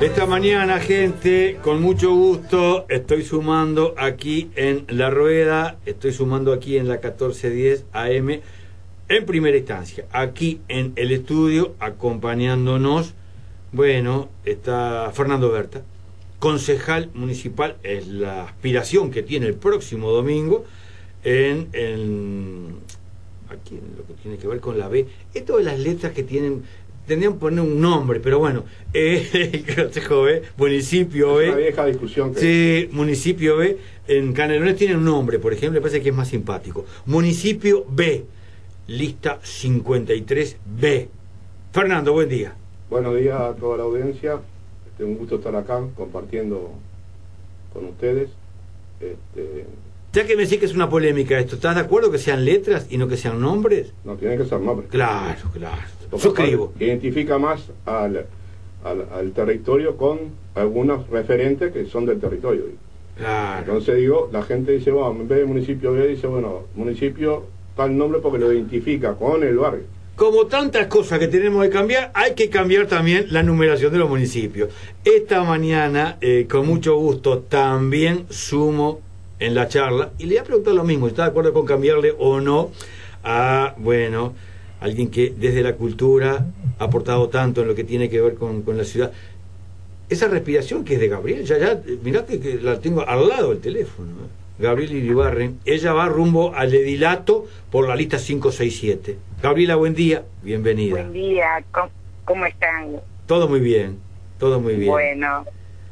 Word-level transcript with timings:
Esta 0.00 0.26
mañana, 0.26 0.78
gente, 0.78 1.56
con 1.62 1.80
mucho 1.80 2.14
gusto, 2.14 2.84
estoy 2.90 3.24
sumando 3.24 3.94
aquí 3.96 4.50
en 4.54 4.84
La 4.88 5.08
Rueda, 5.08 5.78
estoy 5.86 6.12
sumando 6.12 6.52
aquí 6.52 6.76
en 6.76 6.86
la 6.86 6.96
1410 6.96 7.86
AM, 7.94 8.40
en 9.08 9.24
primera 9.24 9.56
instancia, 9.56 10.04
aquí 10.12 10.60
en 10.68 10.92
el 10.96 11.12
estudio, 11.12 11.76
acompañándonos, 11.80 13.14
bueno, 13.72 14.28
está 14.44 15.10
Fernando 15.14 15.50
Berta, 15.50 15.82
concejal 16.40 17.08
municipal, 17.14 17.78
es 17.82 18.06
la 18.06 18.44
aspiración 18.44 19.10
que 19.10 19.22
tiene 19.22 19.46
el 19.46 19.54
próximo 19.54 20.10
domingo 20.10 20.66
en, 21.24 22.76
aquí 23.48 23.80
lo 23.96 24.06
que 24.06 24.12
tiene 24.22 24.36
que 24.36 24.46
ver 24.46 24.60
con 24.60 24.78
la 24.78 24.88
B, 24.88 25.06
esto 25.32 25.56
de 25.56 25.64
las 25.64 25.78
letras 25.78 26.12
que 26.12 26.22
tienen 26.22 26.64
tendrían 27.06 27.34
que 27.34 27.38
poner 27.38 27.60
un 27.60 27.80
nombre, 27.80 28.20
pero 28.20 28.38
bueno, 28.38 28.64
eh, 28.92 29.28
el 29.32 29.74
Consejo 29.74 30.22
B, 30.22 30.42
municipio 30.56 31.36
B. 31.36 31.48
Una 31.48 31.56
vieja 31.56 31.86
discusión. 31.86 32.34
Que... 32.34 32.40
Sí, 32.40 32.88
municipio 32.92 33.56
B, 33.56 33.78
en 34.08 34.32
Canelones 34.32 34.76
tiene 34.76 34.96
un 34.96 35.04
nombre, 35.04 35.38
por 35.38 35.52
ejemplo, 35.52 35.78
me 35.78 35.80
parece 35.80 36.02
que 36.02 36.10
es 36.10 36.14
más 36.14 36.28
simpático. 36.28 36.84
Municipio 37.06 37.84
B, 37.88 38.24
lista 38.88 39.40
53B. 39.40 41.08
Fernando, 41.72 42.12
buen 42.12 42.28
día. 42.28 42.54
Buenos 42.88 43.16
días 43.16 43.40
a 43.40 43.54
toda 43.54 43.78
la 43.78 43.82
audiencia. 43.84 44.40
Este, 44.86 45.04
un 45.04 45.16
gusto 45.16 45.36
estar 45.36 45.54
acá 45.56 45.82
compartiendo 45.96 46.72
con 47.72 47.86
ustedes. 47.86 48.30
Este, 49.00 49.66
ya 50.16 50.26
que 50.26 50.34
me 50.34 50.44
decís 50.44 50.58
que 50.58 50.64
es 50.64 50.74
una 50.74 50.88
polémica 50.88 51.38
esto, 51.38 51.56
¿estás 51.56 51.74
de 51.74 51.82
acuerdo 51.82 52.10
que 52.10 52.16
sean 52.16 52.42
letras 52.46 52.86
y 52.88 52.96
no 52.96 53.06
que 53.06 53.18
sean 53.18 53.38
nombres? 53.38 53.92
No, 54.02 54.14
tiene 54.14 54.38
que 54.38 54.46
ser 54.46 54.58
nombres. 54.60 54.88
Claro, 54.88 55.50
claro. 55.52 55.82
Suscribo. 56.16 56.72
Identifica 56.80 57.38
más 57.38 57.60
al, 57.84 58.24
al, 58.82 59.32
territorio 59.32 59.98
con 59.98 60.20
algunos 60.54 61.06
referentes 61.10 61.70
que 61.70 61.84
son 61.84 62.06
del 62.06 62.18
territorio. 62.18 62.62
Claro. 63.18 63.58
Entonces 63.58 63.96
digo, 63.96 64.30
la 64.32 64.42
gente 64.42 64.72
dice, 64.72 64.90
bueno, 64.90 65.20
en 65.20 65.28
vez 65.28 65.38
de 65.40 65.44
municipio 65.44 65.92
B, 65.92 66.08
dice, 66.08 66.26
bueno, 66.26 66.62
municipio 66.74 67.44
tal 67.76 67.98
nombre 67.98 68.20
porque 68.22 68.38
lo 68.38 68.50
identifica 68.50 69.12
con 69.16 69.42
el 69.42 69.58
barrio. 69.58 69.82
Como 70.16 70.46
tantas 70.46 70.86
cosas 70.86 71.18
que 71.18 71.28
tenemos 71.28 71.62
que 71.62 71.68
cambiar, 71.68 72.10
hay 72.14 72.32
que 72.32 72.48
cambiar 72.48 72.86
también 72.86 73.26
la 73.32 73.42
numeración 73.42 73.92
de 73.92 73.98
los 73.98 74.08
municipios. 74.08 74.70
Esta 75.04 75.44
mañana, 75.44 76.16
eh, 76.22 76.46
con 76.50 76.66
mucho 76.66 76.96
gusto, 76.96 77.40
también 77.40 78.24
sumo 78.30 79.02
en 79.38 79.54
la 79.54 79.68
charla 79.68 80.10
y 80.18 80.24
le 80.24 80.34
voy 80.34 80.38
a 80.38 80.44
preguntar 80.44 80.74
lo 80.74 80.84
mismo, 80.84 81.08
¿está 81.08 81.24
de 81.24 81.30
acuerdo 81.30 81.52
con 81.52 81.66
cambiarle 81.66 82.14
o 82.18 82.40
no 82.40 82.70
a, 83.22 83.74
bueno, 83.78 84.34
alguien 84.80 85.10
que 85.10 85.32
desde 85.36 85.62
la 85.62 85.74
cultura 85.74 86.46
ha 86.78 86.84
aportado 86.84 87.28
tanto 87.28 87.62
en 87.62 87.68
lo 87.68 87.74
que 87.74 87.84
tiene 87.84 88.08
que 88.08 88.20
ver 88.20 88.34
con, 88.34 88.64
la 88.66 88.84
ciudad? 88.84 89.12
Esa 90.08 90.28
respiración 90.28 90.84
que 90.84 90.94
es 90.94 91.00
de 91.00 91.08
Gabriel, 91.08 91.44
ya, 91.44 91.58
ya, 91.58 91.80
mirate 92.02 92.40
que 92.40 92.56
la 92.56 92.80
tengo 92.80 93.06
al 93.06 93.28
lado 93.28 93.50
del 93.50 93.60
teléfono. 93.60 94.10
¿eh? 94.10 94.46
Gabriel 94.58 94.92
Iribarren, 94.92 95.60
ella 95.66 95.92
va 95.92 96.06
rumbo 96.08 96.54
al 96.54 96.72
edilato 96.72 97.46
por 97.70 97.86
la 97.88 97.94
lista 97.94 98.16
567. 98.16 99.18
Gabriela, 99.42 99.74
buen 99.76 99.94
día, 99.94 100.22
bienvenida. 100.42 100.94
Buen 100.94 101.12
día, 101.12 101.62
¿cómo, 102.24 102.46
están? 102.46 103.00
Todo 103.26 103.48
muy 103.48 103.60
bien, 103.60 103.98
todo 104.38 104.58
muy 104.58 104.76
bien. 104.76 104.90
Bueno, 104.90 105.44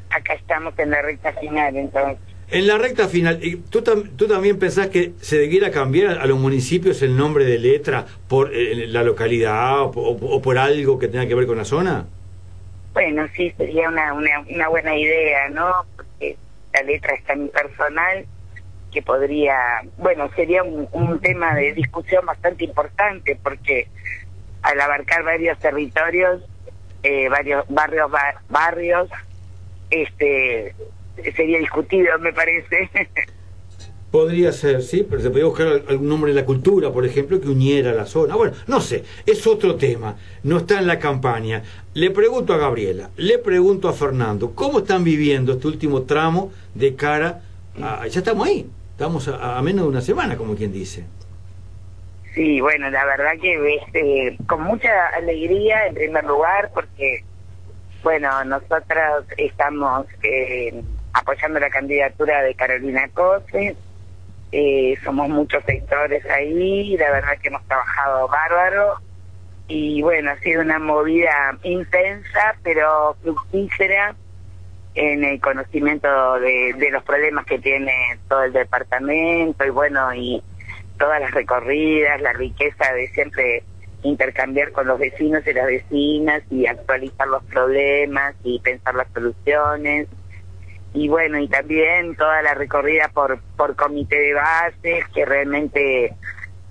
acá 0.09 0.33
estamos 0.33 0.73
en 0.79 0.89
la 0.89 1.01
recta 1.03 1.33
final 1.33 1.75
entonces. 1.75 2.24
En 2.51 2.67
la 2.67 2.77
recta 2.77 3.07
final, 3.07 3.39
¿tú, 3.69 3.81
¿tú 3.81 4.27
también 4.27 4.59
pensás 4.59 4.87
que 4.87 5.13
se 5.19 5.37
debiera 5.37 5.71
cambiar 5.71 6.19
a 6.19 6.25
los 6.27 6.37
municipios 6.37 7.01
el 7.01 7.17
nombre 7.17 7.43
de 7.43 7.57
letra 7.57 8.05
por 8.27 8.53
eh, 8.53 8.87
la 8.87 9.03
localidad 9.03 9.81
o, 9.81 10.41
por 10.41 10.57
algo 10.59 10.99
que 10.99 11.07
tenga 11.07 11.27
que 11.27 11.33
ver 11.33 11.47
con 11.47 11.57
la 11.57 11.65
zona? 11.65 12.05
Bueno, 12.93 13.27
sí, 13.35 13.51
sería 13.57 13.89
una, 13.89 14.13
una, 14.13 14.67
buena 14.69 14.95
idea, 14.95 15.49
¿no? 15.49 15.85
Porque 15.95 16.37
la 16.73 16.83
letra 16.83 17.15
es 17.15 17.23
tan 17.23 17.49
personal 17.49 18.25
que 18.93 19.01
podría, 19.01 19.81
bueno, 19.97 20.29
sería 20.35 20.63
un, 20.63 20.87
un 20.91 21.19
tema 21.19 21.55
de 21.55 21.73
discusión 21.73 22.25
bastante 22.25 22.63
importante 22.63 23.37
porque 23.41 23.87
al 24.61 24.79
abarcar 24.79 25.23
varios 25.23 25.59
territorios, 25.59 26.41
eh, 27.03 27.27
varios 27.29 27.65
barrios, 27.69 28.09
barrios, 28.49 29.09
este 29.89 30.73
sería 31.35 31.59
discutido, 31.59 32.17
me 32.19 32.33
parece. 32.33 32.89
Podría 34.15 34.53
ser, 34.53 34.81
sí, 34.81 35.05
pero 35.07 35.21
se 35.21 35.27
podría 35.27 35.45
buscar 35.45 35.67
algún 35.89 36.07
nombre 36.07 36.33
de 36.33 36.39
la 36.39 36.45
cultura, 36.45 36.89
por 36.89 37.05
ejemplo, 37.05 37.41
que 37.41 37.49
uniera 37.49 37.91
la 37.91 38.05
zona. 38.05 38.35
Bueno, 38.37 38.55
no 38.65 38.79
sé, 38.79 39.03
es 39.25 39.45
otro 39.45 39.75
tema, 39.75 40.15
no 40.43 40.59
está 40.59 40.79
en 40.79 40.87
la 40.87 40.99
campaña. 40.99 41.63
Le 41.93 42.11
pregunto 42.11 42.53
a 42.53 42.57
Gabriela, 42.57 43.09
le 43.17 43.39
pregunto 43.39 43.89
a 43.89 43.93
Fernando, 43.93 44.55
¿cómo 44.55 44.79
están 44.79 45.03
viviendo 45.03 45.51
este 45.51 45.67
último 45.67 46.03
tramo 46.03 46.53
de 46.73 46.95
cara 46.95 47.41
a... 47.81 48.07
Ya 48.07 48.19
estamos 48.19 48.47
ahí, 48.47 48.69
estamos 48.91 49.27
a, 49.27 49.61
menos 49.61 49.83
de 49.83 49.89
una 49.89 50.01
semana, 50.01 50.37
como 50.37 50.55
quien 50.55 50.71
dice. 50.71 51.03
Sí, 52.33 52.61
bueno, 52.61 52.89
la 52.89 53.03
verdad 53.03 53.31
que 53.41 53.75
este, 53.75 54.37
con 54.47 54.61
mucha 54.61 55.07
alegría, 55.07 55.87
en 55.87 55.93
primer 55.93 56.23
lugar, 56.23 56.71
porque, 56.73 57.25
bueno, 58.01 58.45
nosotros 58.45 59.25
estamos... 59.37 60.05
Eh, 60.23 60.81
apoyando 61.15 61.59
la 61.59 61.69
candidatura 61.69 62.41
de 62.41 62.53
Carolina 62.55 63.07
Cose. 63.13 63.75
Eh, 64.51 64.97
somos 65.03 65.29
muchos 65.29 65.63
sectores 65.63 66.25
ahí, 66.25 66.95
la 66.97 67.09
verdad 67.09 67.37
que 67.41 67.47
hemos 67.47 67.65
trabajado 67.65 68.27
bárbaro. 68.27 68.99
Y 69.67 70.01
bueno, 70.01 70.31
ha 70.31 70.37
sido 70.39 70.61
una 70.61 70.77
movida 70.77 71.57
intensa, 71.63 72.55
pero 72.63 73.15
fructífera 73.23 74.15
en 74.93 75.23
el 75.23 75.39
conocimiento 75.41 76.39
de, 76.39 76.73
de 76.77 76.91
los 76.91 77.03
problemas 77.03 77.45
que 77.45 77.59
tiene 77.59 77.93
todo 78.29 78.43
el 78.43 78.53
departamento 78.53 79.65
y 79.65 79.69
bueno, 79.69 80.13
y 80.13 80.43
todas 80.99 81.21
las 81.21 81.31
recorridas, 81.31 82.21
la 82.21 82.33
riqueza 82.33 82.93
de 82.93 83.07
siempre 83.07 83.63
intercambiar 84.03 84.71
con 84.71 84.85
los 84.85 84.99
vecinos 84.99 85.47
y 85.47 85.53
las 85.53 85.65
vecinas 85.65 86.43
y 86.51 86.67
actualizar 86.67 87.27
los 87.27 87.43
problemas 87.45 88.35
y 88.43 88.59
pensar 88.59 88.95
las 88.95 89.07
soluciones 89.13 90.07
y 90.95 91.09
bueno, 91.09 91.37
y 91.39 91.47
también 91.49 92.15
toda 92.15 92.41
la 92.41 92.53
recorrida 92.53 93.09
por, 93.09 93.39
por 93.57 93.75
comité 93.75 94.17
de 94.17 94.33
bases, 94.33 95.05
que 95.13 95.25
realmente 95.25 96.15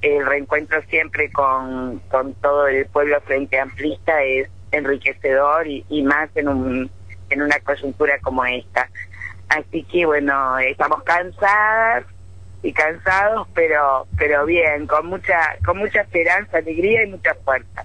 el 0.00 0.24
reencuentro 0.24 0.80
siempre 0.88 1.30
con, 1.30 1.98
con 2.10 2.32
todo 2.34 2.66
el 2.66 2.86
pueblo 2.86 3.20
frente 3.20 3.60
amplista 3.60 4.22
es 4.22 4.48
enriquecedor 4.72 5.66
y, 5.66 6.02
más 6.02 6.30
en, 6.36 6.48
un, 6.48 6.90
en 7.28 7.42
una 7.42 7.60
coyuntura 7.60 8.18
como 8.20 8.44
esta. 8.46 8.88
Así 9.50 9.84
que 9.84 10.06
bueno, 10.06 10.58
estamos 10.58 11.02
cansadas 11.02 12.04
y 12.62 12.72
cansados, 12.72 13.46
pero 13.54 14.06
pero 14.16 14.46
bien, 14.46 14.86
con 14.86 15.06
mucha 15.06 15.56
con 15.66 15.76
mucha 15.76 16.00
esperanza, 16.00 16.58
alegría 16.58 17.04
y 17.04 17.10
mucha 17.10 17.34
fuerza. 17.44 17.84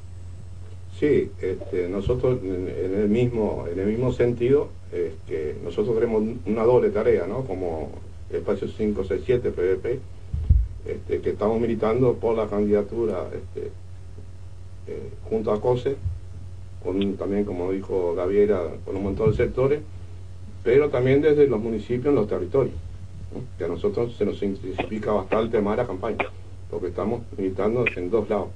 Sí, 1.00 1.32
este, 1.42 1.88
nosotros 1.88 2.40
en 2.44 2.94
el 2.94 3.08
mismo 3.08 3.66
en 3.72 3.80
el 3.80 3.88
mismo 3.88 4.12
sentido 4.12 4.68
este, 4.92 5.56
nosotros 5.64 5.96
tenemos 5.96 6.24
una 6.46 6.64
doble 6.64 6.90
tarea, 6.90 7.26
¿no? 7.28 7.46
Como 7.46 7.92
espacio 8.30 8.68
567 8.68 9.52
PVP, 9.52 10.00
este, 10.86 11.22
que 11.22 11.30
estamos 11.30 11.60
militando 11.62 12.16
por 12.16 12.36
la 12.36 12.48
candidatura 12.48 13.30
eh, 13.56 13.70
junto 15.30 15.52
a 15.52 15.62
COSE, 15.62 15.96
también 17.18 17.46
como 17.46 17.72
dijo 17.72 18.16
Gabriela, 18.16 18.64
con 18.84 18.98
un 18.98 19.04
montón 19.04 19.32
de 19.32 19.38
sectores, 19.38 19.82
pero 20.64 20.90
también 20.90 21.22
desde 21.22 21.48
los 21.48 21.62
municipios 21.62 22.08
en 22.08 22.16
los 22.16 22.28
territorios, 22.28 22.76
que 23.58 23.66
a 23.66 23.68
nosotros 23.68 24.16
se 24.18 24.26
nos 24.26 24.42
intensifica 24.42 25.12
bastante 25.12 25.62
más 25.62 25.78
la 25.78 25.86
campaña, 25.86 26.26
porque 26.70 26.88
estamos 26.88 27.22
militando 27.38 27.86
en 27.96 28.10
dos 28.10 28.28
lados, 28.30 28.50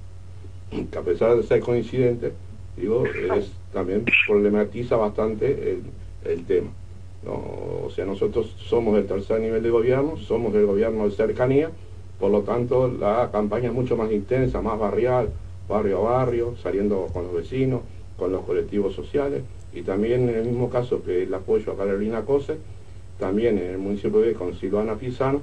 que 0.92 0.98
a 0.98 1.02
pesar 1.02 1.36
de 1.36 1.44
ser 1.44 1.60
coincidentes, 1.62 2.34
digo, 2.78 3.04
es, 3.06 3.52
también 3.72 4.06
problematiza 4.28 4.96
bastante 4.96 5.80
el 6.26 6.46
tema. 6.46 6.70
O 7.26 7.90
sea, 7.90 8.06
nosotros 8.06 8.54
somos 8.58 8.98
el 8.98 9.08
tercer 9.08 9.40
nivel 9.40 9.64
de 9.64 9.70
gobierno, 9.70 10.18
somos 10.18 10.54
el 10.56 10.66
gobierno 10.66 11.06
de 11.06 11.12
cercanía, 11.12 11.72
por 12.20 12.32
lo 12.32 12.42
tanto 12.42 12.88
la 12.90 13.30
campaña 13.32 13.68
es 13.68 13.74
mucho 13.74 13.96
más 13.96 14.12
intensa, 14.12 14.62
más 14.62 14.78
barrial, 14.78 15.30
barrio 15.70 16.08
a 16.08 16.18
barrio, 16.18 16.56
saliendo 16.62 17.08
con 17.14 17.24
los 17.26 17.34
vecinos, 17.34 17.82
con 18.18 18.32
los 18.32 18.44
colectivos 18.44 18.94
sociales, 18.94 19.44
y 19.74 19.82
también 19.84 20.30
en 20.30 20.36
el 20.36 20.46
mismo 20.46 20.70
caso 20.70 21.02
que 21.02 21.24
el 21.24 21.34
apoyo 21.34 21.72
a 21.72 21.78
Carolina 21.78 22.24
Cose, 22.24 22.58
también 23.20 23.58
en 23.58 23.72
el 23.72 23.78
municipio 23.78 24.20
de 24.20 24.34
con 24.34 24.54
Silvana 24.56 24.96
Pisano, 24.96 25.42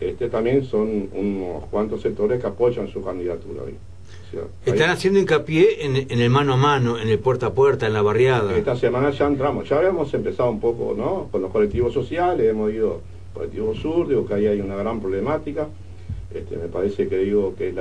este 0.00 0.28
también 0.28 0.64
son 0.64 1.08
unos 1.12 1.64
cuantos 1.70 2.02
sectores 2.02 2.40
que 2.40 2.46
apoyan 2.46 2.88
su 2.88 3.02
candidatura. 3.02 3.62
Están 4.64 4.90
haciendo 4.90 5.18
hincapié 5.18 5.84
en, 5.84 6.20
el 6.20 6.30
mano 6.30 6.54
a 6.54 6.56
mano, 6.56 6.98
en 6.98 7.08
el 7.08 7.18
puerta 7.18 7.46
a 7.46 7.52
puerta, 7.52 7.86
en 7.86 7.92
la 7.92 8.02
barriada. 8.02 8.56
Esta 8.56 8.76
semana 8.76 9.10
ya 9.10 9.26
entramos, 9.26 9.68
ya 9.68 9.78
habíamos 9.78 10.12
empezado 10.14 10.50
un 10.50 10.60
poco 10.60 10.94
¿no? 10.96 11.28
con 11.30 11.42
los 11.42 11.50
colectivos 11.50 11.92
sociales, 11.92 12.48
hemos 12.48 12.72
ido 12.72 13.00
colectivo 13.32 13.74
sur, 13.74 14.08
digo 14.08 14.26
que 14.26 14.34
ahí 14.34 14.46
hay 14.46 14.60
una 14.60 14.76
gran 14.76 15.00
problemática. 15.00 15.68
Este, 16.34 16.56
me 16.56 16.68
parece 16.68 17.08
que 17.08 17.18
digo 17.18 17.54
que 17.56 17.72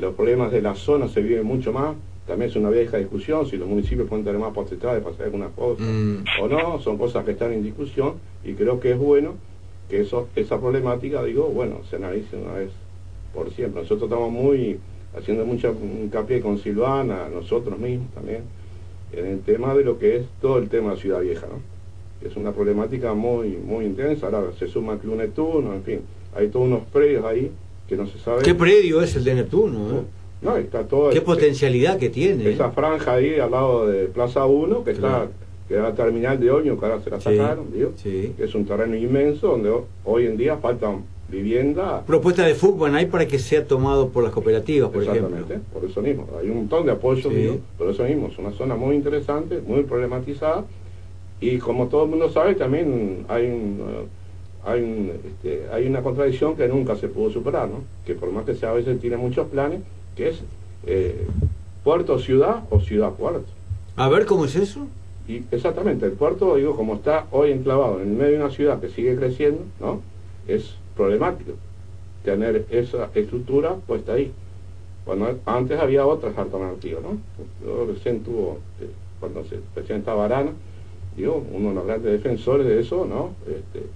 los 0.00 0.14
problemas 0.14 0.50
de 0.50 0.62
la 0.62 0.74
zona 0.74 1.08
se 1.08 1.20
viven 1.20 1.44
mucho 1.44 1.72
más 1.72 1.94
también 2.26 2.50
es 2.50 2.56
una 2.56 2.70
vieja 2.70 2.96
discusión 2.96 3.46
si 3.46 3.56
los 3.56 3.68
municipios 3.68 4.08
pueden 4.08 4.24
tener 4.24 4.40
más 4.40 4.54
potestades 4.54 5.02
para 5.02 5.14
hacer 5.14 5.26
alguna 5.26 5.48
cosa 5.48 5.82
Mm. 5.82 6.24
o 6.40 6.48
no, 6.48 6.80
son 6.80 6.96
cosas 6.96 7.24
que 7.24 7.32
están 7.32 7.52
en 7.52 7.62
discusión 7.62 8.14
y 8.44 8.54
creo 8.54 8.80
que 8.80 8.92
es 8.92 8.98
bueno 8.98 9.34
que 9.90 10.00
eso, 10.00 10.28
esa 10.34 10.58
problemática, 10.58 11.22
digo, 11.22 11.48
bueno, 11.48 11.80
se 11.90 11.96
analice 11.96 12.36
una 12.36 12.54
vez 12.54 12.70
por 13.34 13.52
siempre. 13.52 13.82
Nosotros 13.82 14.08
estamos 14.08 14.32
muy 14.32 14.78
haciendo 15.16 15.44
mucha 15.44 15.68
hincapié 15.70 16.40
con 16.40 16.58
Silvana, 16.58 17.28
nosotros 17.32 17.78
mismos 17.78 18.08
también, 18.14 18.42
en 19.12 19.26
el 19.26 19.40
tema 19.40 19.74
de 19.74 19.84
lo 19.84 19.98
que 19.98 20.16
es 20.16 20.22
todo 20.40 20.58
el 20.58 20.68
tema 20.68 20.92
de 20.94 21.00
Ciudad 21.00 21.20
Vieja, 21.20 21.46
¿no? 21.46 21.60
Es 22.28 22.36
una 22.36 22.52
problemática 22.52 23.12
muy, 23.14 23.50
muy 23.50 23.84
intensa, 23.84 24.26
ahora 24.26 24.44
se 24.58 24.66
suma 24.66 24.94
el 24.94 24.98
Club 24.98 25.16
Neptuno, 25.16 25.74
en 25.74 25.82
fin, 25.82 26.00
hay 26.34 26.48
todos 26.48 26.66
unos 26.66 26.80
predios 26.92 27.24
ahí 27.24 27.50
que 27.88 27.96
no 27.96 28.06
se 28.06 28.18
sabe. 28.18 28.42
Qué 28.42 28.54
predio 28.54 29.02
es 29.02 29.14
el 29.16 29.24
de 29.24 29.34
Neptuno, 29.34 29.90
¿eh? 29.90 30.02
No, 30.42 30.56
está 30.56 30.82
todo 30.86 31.10
Qué 31.10 31.18
este- 31.18 31.26
potencialidad 31.26 31.98
que 31.98 32.10
tiene. 32.10 32.44
¿eh? 32.44 32.52
esa 32.52 32.70
franja 32.70 33.14
ahí 33.14 33.38
al 33.38 33.50
lado 33.50 33.86
de 33.86 34.06
Plaza 34.06 34.44
1, 34.46 34.84
que 34.84 34.92
Claro. 34.94 35.24
está 35.24 35.36
que 35.68 35.72
era 35.74 35.84
la 35.84 35.94
terminal 35.94 36.38
de 36.38 36.50
Oño, 36.50 36.78
que 36.78 36.84
ahora 36.84 37.00
se 37.02 37.08
la 37.08 37.18
Sí, 37.18 37.36
sacaron, 37.38 37.72
digo, 37.72 37.92
sí. 37.96 38.34
que 38.36 38.44
es 38.44 38.54
un 38.54 38.66
terreno 38.66 38.94
inmenso 38.96 39.46
donde 39.48 39.70
ho- 39.70 39.86
hoy 40.04 40.26
en 40.26 40.36
día 40.36 40.58
faltan 40.58 41.04
vivienda. 41.34 42.02
Propuesta 42.06 42.44
de 42.46 42.54
fútbol 42.54 42.94
hay 42.94 43.06
para 43.06 43.26
que 43.26 43.38
sea 43.38 43.66
tomado 43.66 44.08
por 44.08 44.22
las 44.24 44.32
cooperativas, 44.32 44.90
por 44.90 45.02
Exactamente, 45.02 45.54
ejemplo. 45.54 45.80
por 45.80 45.90
eso 45.90 46.00
mismo. 46.02 46.26
Hay 46.40 46.48
un 46.48 46.56
montón 46.56 46.86
de 46.86 46.92
apoyos, 46.92 47.32
Sí. 47.32 47.60
por 47.76 47.88
eso 47.90 48.04
mismo. 48.04 48.28
Es 48.28 48.38
una 48.38 48.52
zona 48.52 48.76
muy 48.76 48.94
interesante, 48.96 49.60
muy 49.66 49.82
problematizada. 49.82 50.64
Y 51.40 51.58
como 51.58 51.88
todo 51.88 52.04
el 52.04 52.10
mundo 52.10 52.30
sabe, 52.30 52.54
también 52.54 53.24
hay 53.28 53.46
un, 53.46 53.80
eh, 53.80 54.06
hay, 54.64 54.80
un, 54.82 55.10
este, 55.26 55.66
hay 55.72 55.86
una 55.86 56.02
contradicción 56.02 56.56
que 56.56 56.66
nunca 56.68 56.96
se 56.96 57.08
pudo 57.08 57.30
superar, 57.30 57.68
¿no? 57.68 57.80
Que 58.06 58.14
por 58.14 58.30
más 58.32 58.44
que 58.46 58.54
sea 58.54 58.70
a 58.70 58.74
veces 58.74 58.98
tiene 59.00 59.16
muchos 59.16 59.48
planes, 59.48 59.80
que 60.16 60.28
es 60.30 60.40
eh, 60.86 61.26
puerto-ciudad 61.82 62.62
o 62.70 62.80
ciudad-puerto. 62.80 63.44
A 63.96 64.08
ver 64.08 64.24
cómo 64.26 64.44
es 64.46 64.56
eso. 64.56 64.86
Y 65.28 65.42
exactamente, 65.50 66.04
el 66.06 66.12
puerto, 66.12 66.56
digo, 66.56 66.76
como 66.76 66.94
está 66.96 67.26
hoy 67.30 67.50
enclavado 67.52 68.00
en 68.00 68.08
el 68.10 68.14
medio 68.14 68.32
de 68.32 68.44
una 68.44 68.50
ciudad 68.50 68.80
que 68.80 68.88
sigue 68.90 69.16
creciendo, 69.16 69.60
¿no? 69.80 70.00
Es 70.46 70.74
problemático 70.96 71.52
tener 72.24 72.66
esa 72.70 73.10
estructura 73.14 73.74
puesta 73.74 74.14
ahí. 74.14 74.32
Cuando 75.04 75.38
antes 75.44 75.78
había 75.78 76.06
otras 76.06 76.36
alternativas, 76.38 77.02
¿no? 77.02 77.18
Yo 77.64 77.86
recién 77.86 78.22
tuvo, 78.24 78.58
eh, 78.80 78.88
cuando 79.20 79.44
se 79.44 79.58
presentaba 79.74 80.24
Arana, 80.24 80.52
digo, 81.16 81.44
uno 81.52 81.68
de 81.68 81.74
los 81.74 81.86
grandes 81.86 82.12
defensores 82.12 82.66
de 82.66 82.80
eso, 82.80 83.04
¿no? 83.04 83.32
Este, 83.46 83.86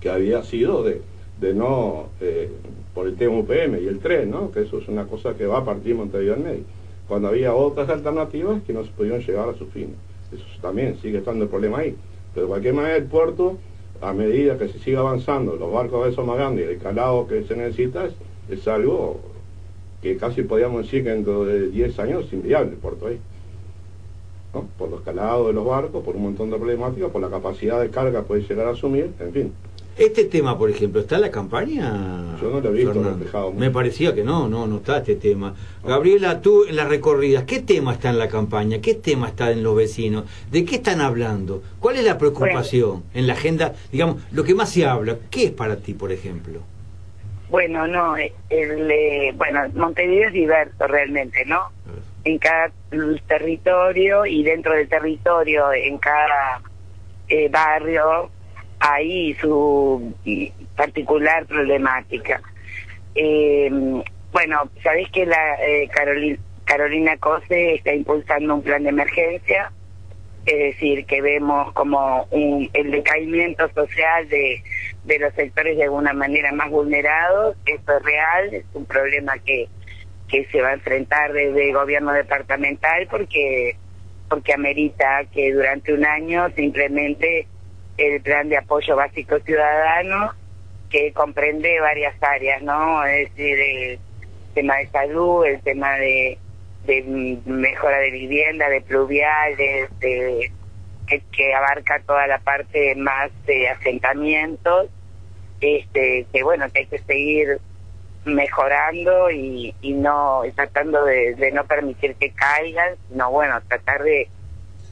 que 0.00 0.10
había 0.10 0.42
sido 0.42 0.82
de, 0.82 1.00
de 1.40 1.54
no, 1.54 2.08
eh, 2.20 2.50
por 2.94 3.06
el 3.06 3.16
tema 3.16 3.38
UPM 3.38 3.78
y 3.82 3.86
el 3.86 4.00
tren, 4.00 4.30
¿no? 4.30 4.50
Que 4.52 4.62
eso 4.62 4.78
es 4.78 4.88
una 4.88 5.06
cosa 5.06 5.34
que 5.34 5.46
va 5.46 5.58
a 5.58 5.64
partir 5.64 5.94
de 5.94 5.94
Montevideo 5.94 6.34
al 6.34 6.40
medio. 6.40 6.64
Cuando 7.08 7.28
había 7.28 7.54
otras 7.54 7.88
alternativas 7.88 8.62
que 8.64 8.74
no 8.74 8.84
se 8.84 8.90
pudieron 8.90 9.20
llegar 9.20 9.48
a 9.48 9.54
su 9.54 9.66
fin. 9.66 9.94
Eso 10.32 10.44
también 10.60 10.98
sigue 11.00 11.18
estando 11.18 11.44
el 11.44 11.50
problema 11.50 11.78
ahí. 11.78 11.96
Pero 12.34 12.46
de 12.46 12.50
cualquier 12.50 12.74
manera 12.74 12.96
el 12.96 13.04
puerto, 13.04 13.56
a 14.02 14.12
medida 14.12 14.58
que 14.58 14.68
se 14.68 14.80
siga 14.80 15.00
avanzando, 15.00 15.54
los 15.54 15.72
barcos 15.72 16.14
de 16.14 16.34
grandes 16.34 16.66
y 16.66 16.72
el 16.72 16.78
calado 16.78 17.26
que 17.28 17.44
se 17.44 17.56
necesita, 17.56 18.08
es, 18.50 18.68
algo 18.68 19.20
que 20.02 20.16
casi 20.16 20.42
podríamos 20.42 20.82
decir 20.82 21.04
que 21.04 21.10
dentro 21.10 21.44
de 21.44 21.68
10 21.68 21.98
años 22.00 22.26
es 22.26 22.32
inviable 22.32 22.76
puerto 22.76 23.06
ahí. 23.06 23.20
¿no? 24.52 24.66
Por 24.76 24.90
los 24.90 25.02
calados 25.02 25.46
de 25.46 25.52
los 25.52 25.64
barcos, 25.64 26.04
por 26.04 26.16
un 26.16 26.22
montón 26.22 26.50
de 26.50 26.56
problemáticas, 26.56 27.10
por 27.10 27.22
la 27.22 27.30
capacidad 27.30 27.80
de 27.80 27.90
carga 27.90 28.20
que 28.20 28.26
puede 28.26 28.42
llegar 28.42 28.66
a 28.66 28.70
asumir, 28.70 29.12
en 29.20 29.32
fin. 29.32 29.52
Este 29.96 30.24
tema, 30.24 30.56
por 30.56 30.70
ejemplo, 30.70 31.02
¿está 31.02 31.16
en 31.16 31.20
la 31.20 31.30
campaña? 31.30 32.36
Yo 32.40 32.48
no 32.48 32.60
lo 32.60 32.70
he 32.70 32.72
visto 32.72 33.02
reflejado. 33.02 33.52
Me 33.52 33.70
parecía 33.70 34.14
que 34.14 34.24
no, 34.24 34.48
no, 34.48 34.66
no 34.66 34.76
está 34.78 34.98
este 34.98 35.16
tema. 35.16 35.54
Gabriela, 35.84 36.40
tú 36.40 36.64
en 36.66 36.76
las 36.76 36.88
recorridas, 36.88 37.44
¿qué 37.44 37.60
tema 37.60 37.92
está 37.92 38.08
en 38.08 38.18
la 38.18 38.28
campaña? 38.28 38.80
¿Qué 38.80 38.94
tema 38.94 39.28
está 39.28 39.50
en 39.50 39.62
los 39.62 39.76
vecinos? 39.76 40.24
¿De 40.50 40.64
qué 40.64 40.76
están 40.76 41.02
hablando? 41.02 41.62
¿Cuál 41.78 41.96
es 41.96 42.04
la 42.04 42.16
preocupación 42.16 43.04
en 43.12 43.26
la 43.26 43.34
agenda? 43.34 43.74
Digamos, 43.92 44.22
lo 44.32 44.44
que 44.44 44.54
más 44.54 44.70
se 44.70 44.86
habla, 44.86 45.18
¿qué 45.30 45.44
es 45.44 45.50
para 45.50 45.76
ti, 45.76 45.92
por 45.92 46.10
ejemplo? 46.10 46.60
Bueno, 47.50 47.86
no, 47.86 48.16
eh, 48.16 48.32
el, 48.48 48.90
eh, 48.90 49.34
bueno, 49.36 49.60
Montevideo 49.74 50.28
es 50.28 50.32
diverso 50.32 50.86
realmente, 50.86 51.44
¿no? 51.44 51.68
En 52.24 52.38
cada 52.38 52.72
territorio 53.26 54.24
y 54.24 54.42
dentro 54.42 54.72
del 54.72 54.88
territorio, 54.88 55.70
en 55.70 55.98
cada 55.98 56.62
eh, 57.28 57.50
barrio, 57.50 58.30
hay 58.82 59.34
su 59.34 60.12
particular 60.76 61.46
problemática. 61.46 62.40
Eh, 63.14 63.70
bueno, 64.32 64.68
sabés 64.82 65.08
que 65.10 65.24
la 65.24 65.54
eh, 65.64 65.88
Carolina, 65.92 66.38
Carolina 66.64 67.16
Cose 67.18 67.74
está 67.74 67.94
impulsando 67.94 68.56
un 68.56 68.62
plan 68.62 68.82
de 68.82 68.88
emergencia, 68.88 69.70
es 70.46 70.58
decir, 70.58 71.06
que 71.06 71.22
vemos 71.22 71.72
como 71.74 72.26
un, 72.32 72.68
el 72.72 72.90
decaimiento 72.90 73.68
social 73.72 74.28
de, 74.28 74.64
de 75.04 75.18
los 75.20 75.32
sectores 75.34 75.76
de 75.76 75.84
alguna 75.84 76.12
manera 76.12 76.50
más 76.50 76.68
vulnerados, 76.68 77.56
esto 77.66 77.96
es 77.98 78.02
real, 78.02 78.52
es 78.52 78.64
un 78.74 78.84
problema 78.86 79.38
que, 79.38 79.68
que 80.26 80.44
se 80.46 80.60
va 80.60 80.70
a 80.70 80.74
enfrentar 80.74 81.32
desde 81.32 81.68
el 81.68 81.74
gobierno 81.74 82.12
departamental 82.12 83.06
porque, 83.08 83.76
porque 84.28 84.54
amerita 84.54 85.24
que 85.32 85.52
durante 85.52 85.94
un 85.94 86.04
año 86.04 86.50
se 86.56 86.64
implemente 86.64 87.46
el 87.96 88.20
plan 88.22 88.48
de 88.48 88.56
apoyo 88.56 88.96
básico 88.96 89.38
ciudadano 89.40 90.32
que 90.90 91.12
comprende 91.12 91.80
varias 91.80 92.14
áreas, 92.22 92.62
¿no? 92.62 93.04
Es 93.04 93.30
decir, 93.30 93.58
el 93.58 93.98
tema 94.54 94.76
de 94.76 94.88
salud, 94.88 95.44
el 95.46 95.60
tema 95.62 95.96
de, 95.96 96.38
de 96.84 97.02
mejora 97.46 97.98
de 97.98 98.10
vivienda, 98.10 98.68
de 98.68 98.82
pluviales, 98.82 99.88
que, 100.00 100.50
que 101.32 101.54
abarca 101.54 102.02
toda 102.06 102.26
la 102.26 102.38
parte 102.38 102.94
más 102.94 103.30
de 103.46 103.68
asentamientos, 103.68 104.88
este, 105.60 106.26
que 106.32 106.42
bueno, 106.42 106.70
que 106.70 106.80
hay 106.80 106.86
que 106.86 106.98
seguir 106.98 107.58
mejorando 108.24 109.30
y, 109.30 109.74
y 109.80 109.94
no 109.94 110.42
tratando 110.54 111.04
de, 111.04 111.34
de 111.34 111.52
no 111.52 111.64
permitir 111.64 112.14
que 112.16 112.30
caigan, 112.30 112.96
sino 113.08 113.30
bueno, 113.30 113.60
tratar 113.68 114.02
de 114.02 114.28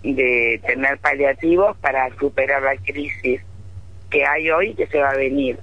de 0.03 0.61
tener 0.67 0.99
paliativos 0.99 1.77
para 1.79 2.09
superar 2.17 2.63
la 2.63 2.77
crisis 2.77 3.43
que 4.11 4.27
hay 4.27 4.51
hoy 4.51 4.71
y 4.71 4.75
que 4.75 4.87
se 4.87 4.99
va 4.99 5.11
a 5.11 5.17
venir. 5.17 5.59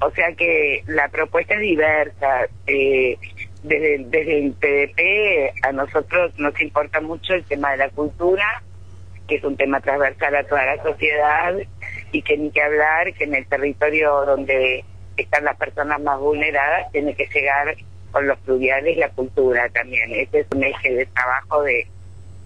O 0.00 0.10
sea 0.10 0.32
que 0.34 0.82
la 0.86 1.08
propuesta 1.08 1.54
es 1.54 1.60
diversa. 1.60 2.46
Eh, 2.66 3.18
desde, 3.62 4.04
desde 4.04 4.38
el 4.38 4.52
PDP 4.52 5.66
a 5.66 5.72
nosotros 5.72 6.38
nos 6.38 6.60
importa 6.60 7.00
mucho 7.00 7.34
el 7.34 7.44
tema 7.44 7.72
de 7.72 7.78
la 7.78 7.88
cultura, 7.88 8.62
que 9.26 9.36
es 9.36 9.44
un 9.44 9.56
tema 9.56 9.80
transversal 9.80 10.36
a 10.36 10.44
toda 10.44 10.66
la 10.66 10.82
sociedad 10.82 11.54
y 12.12 12.22
que 12.22 12.36
ni 12.36 12.50
que 12.50 12.62
hablar 12.62 13.12
que 13.14 13.24
en 13.24 13.34
el 13.34 13.46
territorio 13.46 14.24
donde 14.26 14.84
están 15.16 15.44
las 15.44 15.56
personas 15.56 16.00
más 16.02 16.18
vulneradas 16.20 16.92
tiene 16.92 17.14
que 17.14 17.26
llegar 17.26 17.74
con 18.12 18.26
los 18.28 18.38
pluviales 18.40 18.96
la 18.98 19.08
cultura 19.08 19.68
también. 19.70 20.12
Ese 20.12 20.40
es 20.40 20.46
un 20.54 20.62
eje 20.62 20.94
de 20.94 21.06
trabajo 21.06 21.62
de, 21.62 21.86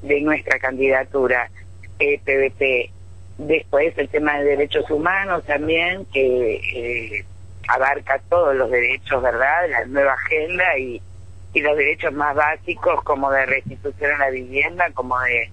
de 0.03 0.21
nuestra 0.21 0.59
candidatura 0.59 1.51
eh, 1.99 2.21
PVP. 2.25 2.91
Después 3.39 3.97
el 3.99 4.09
tema 4.09 4.39
de 4.39 4.57
derechos 4.57 4.91
humanos 4.91 5.45
también, 5.45 6.05
que 6.13 6.55
eh, 6.57 7.25
abarca 7.69 8.21
todos 8.29 8.57
los 8.57 8.71
derechos, 8.71 9.23
¿verdad? 9.23 9.69
La 9.71 9.85
nueva 9.85 10.15
agenda 10.15 10.79
y, 10.79 11.01
y 11.53 11.61
los 11.61 11.77
derechos 11.77 12.13
más 12.13 12.35
básicos 12.35 13.03
como 13.05 13.31
de 13.31 13.47
restitución 13.47 14.13
a 14.13 14.19
la 14.19 14.31
vivienda, 14.31 14.91
como 14.93 15.17
de, 15.21 15.51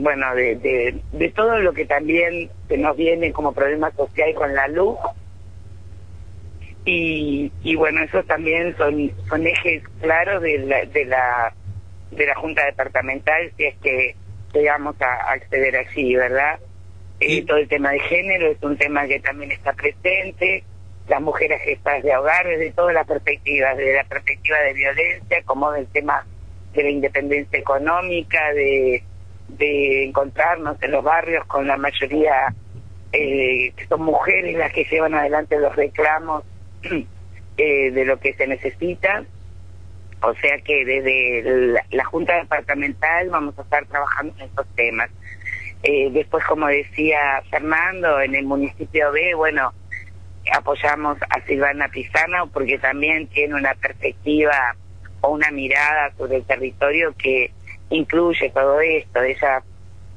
bueno, 0.00 0.34
de, 0.34 0.56
de, 0.56 1.00
de 1.12 1.28
todo 1.30 1.58
lo 1.58 1.72
que 1.72 1.84
también 1.84 2.50
se 2.68 2.78
nos 2.78 2.96
viene 2.96 3.32
como 3.32 3.52
problema 3.52 3.90
social 3.92 4.34
con 4.34 4.54
la 4.54 4.68
luz. 4.68 4.96
Y, 6.84 7.52
y 7.62 7.76
bueno, 7.76 8.02
esos 8.02 8.26
también 8.26 8.74
son, 8.78 9.12
son 9.28 9.46
ejes 9.46 9.82
claros 10.00 10.42
de 10.42 10.58
la, 10.60 10.84
de 10.86 11.04
la 11.04 11.52
de 12.10 12.26
la 12.26 12.34
Junta 12.34 12.64
Departamental 12.64 13.52
si 13.56 13.64
es 13.64 13.76
que 13.78 14.16
llegamos 14.52 14.96
a, 15.00 15.32
acceder 15.32 15.76
allí, 15.76 16.14
¿verdad? 16.16 16.58
Eh, 17.20 17.44
todo 17.44 17.58
el 17.58 17.68
tema 17.68 17.90
de 17.90 18.00
género 18.00 18.50
es 18.50 18.62
un 18.62 18.76
tema 18.76 19.06
que 19.06 19.20
también 19.20 19.52
está 19.52 19.72
presente, 19.72 20.64
las 21.08 21.20
mujeres 21.20 21.60
gestas 21.62 22.02
de 22.02 22.16
hogar 22.16 22.46
desde 22.46 22.70
todas 22.72 22.94
las 22.94 23.06
perspectivas, 23.06 23.76
desde 23.76 23.94
la 23.94 24.04
perspectiva 24.04 24.58
de 24.58 24.74
violencia, 24.74 25.42
como 25.44 25.72
del 25.72 25.86
tema 25.88 26.26
de 26.74 26.82
la 26.82 26.90
independencia 26.90 27.58
económica, 27.58 28.52
de, 28.52 29.02
de 29.48 30.04
encontrarnos 30.04 30.80
en 30.82 30.92
los 30.92 31.02
barrios 31.02 31.44
con 31.46 31.66
la 31.66 31.76
mayoría 31.76 32.54
eh, 33.12 33.72
que 33.74 33.86
son 33.86 34.02
mujeres 34.02 34.56
las 34.56 34.72
que 34.72 34.84
llevan 34.84 35.14
adelante 35.14 35.58
los 35.58 35.74
reclamos 35.74 36.44
eh, 37.56 37.90
de 37.90 38.04
lo 38.04 38.18
que 38.20 38.34
se 38.34 38.46
necesita. 38.46 39.24
O 40.20 40.34
sea 40.34 40.58
que 40.58 40.84
desde 40.84 41.80
la, 41.90 42.04
Junta 42.04 42.36
Departamental 42.36 43.30
vamos 43.30 43.58
a 43.58 43.62
estar 43.62 43.86
trabajando 43.86 44.34
en 44.38 44.46
estos 44.46 44.66
temas. 44.74 45.10
Eh, 45.82 46.10
después, 46.10 46.44
como 46.44 46.66
decía 46.66 47.42
Fernando, 47.50 48.20
en 48.20 48.34
el 48.34 48.44
municipio 48.44 49.12
B, 49.12 49.34
bueno, 49.34 49.72
apoyamos 50.52 51.18
a 51.30 51.40
Silvana 51.46 51.88
Pisano 51.88 52.48
porque 52.48 52.78
también 52.78 53.28
tiene 53.28 53.54
una 53.54 53.74
perspectiva 53.74 54.74
o 55.20 55.30
una 55.30 55.50
mirada 55.52 56.12
sobre 56.16 56.36
el 56.36 56.44
territorio 56.44 57.14
que 57.16 57.52
incluye 57.90 58.50
todo 58.50 58.80
esto. 58.80 59.22
Ella, 59.22 59.62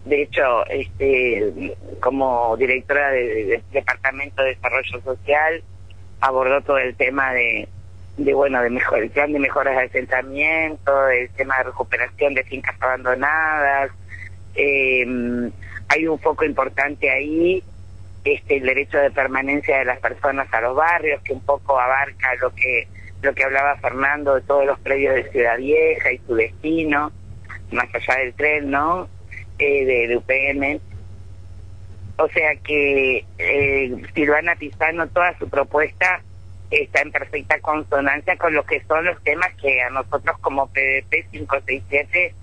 de 0.06 0.24
hecho, 0.24 0.66
este, 0.68 1.76
como 2.00 2.58
directora 2.58 3.12
del 3.12 3.62
Departamento 3.72 4.42
de 4.42 4.56
Desarrollo 4.56 5.02
Social, 5.04 5.64
abordó 6.22 6.62
todo 6.62 6.80
el 6.80 6.96
tema 6.96 7.34
de, 7.34 7.68
de 8.18 8.34
bueno, 8.34 8.62
de 8.62 8.70
mejor, 8.70 9.10
plan 9.12 9.32
de 9.32 9.40
mejoras 9.40 9.76
de 9.76 9.84
asentamiento, 9.84 11.08
el 11.10 11.30
tema 11.32 11.58
de 11.58 11.64
recuperación 11.64 12.34
de 12.34 12.44
fincas 12.44 12.76
abandonadas. 12.80 13.92
Eh, 14.56 15.06
hay 15.88 16.08
un 16.08 16.20
foco 16.20 16.46
importante 16.46 17.10
ahí, 17.10 17.64
este, 18.24 18.58
el 18.58 18.64
derecho 18.64 18.98
de 18.98 19.12
permanencia 19.12 19.80
de 19.80 19.86
las 19.86 20.00
personas 20.00 20.48
a 20.54 20.62
los 20.62 20.76
barrios, 20.76 21.22
que 21.24 21.34
un 21.34 21.42
poco 21.42 21.80
abarca 21.80 22.36
lo 22.36 22.54
que 22.54 22.88
lo 23.22 23.34
que 23.34 23.44
hablaba 23.44 23.78
Fernando 23.78 24.36
de 24.36 24.42
todos 24.42 24.66
los 24.66 24.80
predios 24.80 25.16
de 25.16 25.30
Ciudad 25.32 25.58
Vieja 25.58 26.12
y 26.12 26.18
su 26.20 26.36
destino, 26.36 27.12
más 27.72 27.88
allá 27.94 28.20
del 28.20 28.34
tren, 28.34 28.72
¿no? 28.72 29.08
Eh, 29.60 30.08
de, 30.08 30.18
UPM. 30.18 30.80
O 32.18 32.28
sea 32.30 32.56
que 32.64 33.26
eh, 33.38 34.02
Silvana 34.16 34.56
Pizano, 34.56 35.08
toda 35.08 35.38
su 35.38 35.48
propuesta 35.50 36.22
está 36.72 37.02
en 37.02 37.12
perfecta 37.12 37.60
consonancia 37.60 38.38
con 38.38 38.54
lo 38.54 38.64
que 38.66 38.82
son 38.88 39.06
los 39.06 39.22
temas 39.24 39.54
que 39.62 39.82
a 39.82 39.90
nosotros 39.90 40.38
como 40.40 40.68
PDP 40.68 41.30
567 41.32 42.34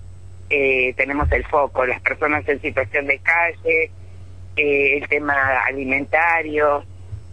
eh, 0.51 0.93
tenemos 0.95 1.31
el 1.31 1.45
foco, 1.45 1.85
las 1.85 2.01
personas 2.01 2.47
en 2.47 2.61
situación 2.61 3.07
de 3.07 3.19
calle, 3.19 3.91
eh, 4.55 4.97
el 4.97 5.07
tema 5.07 5.59
alimentario, 5.65 6.83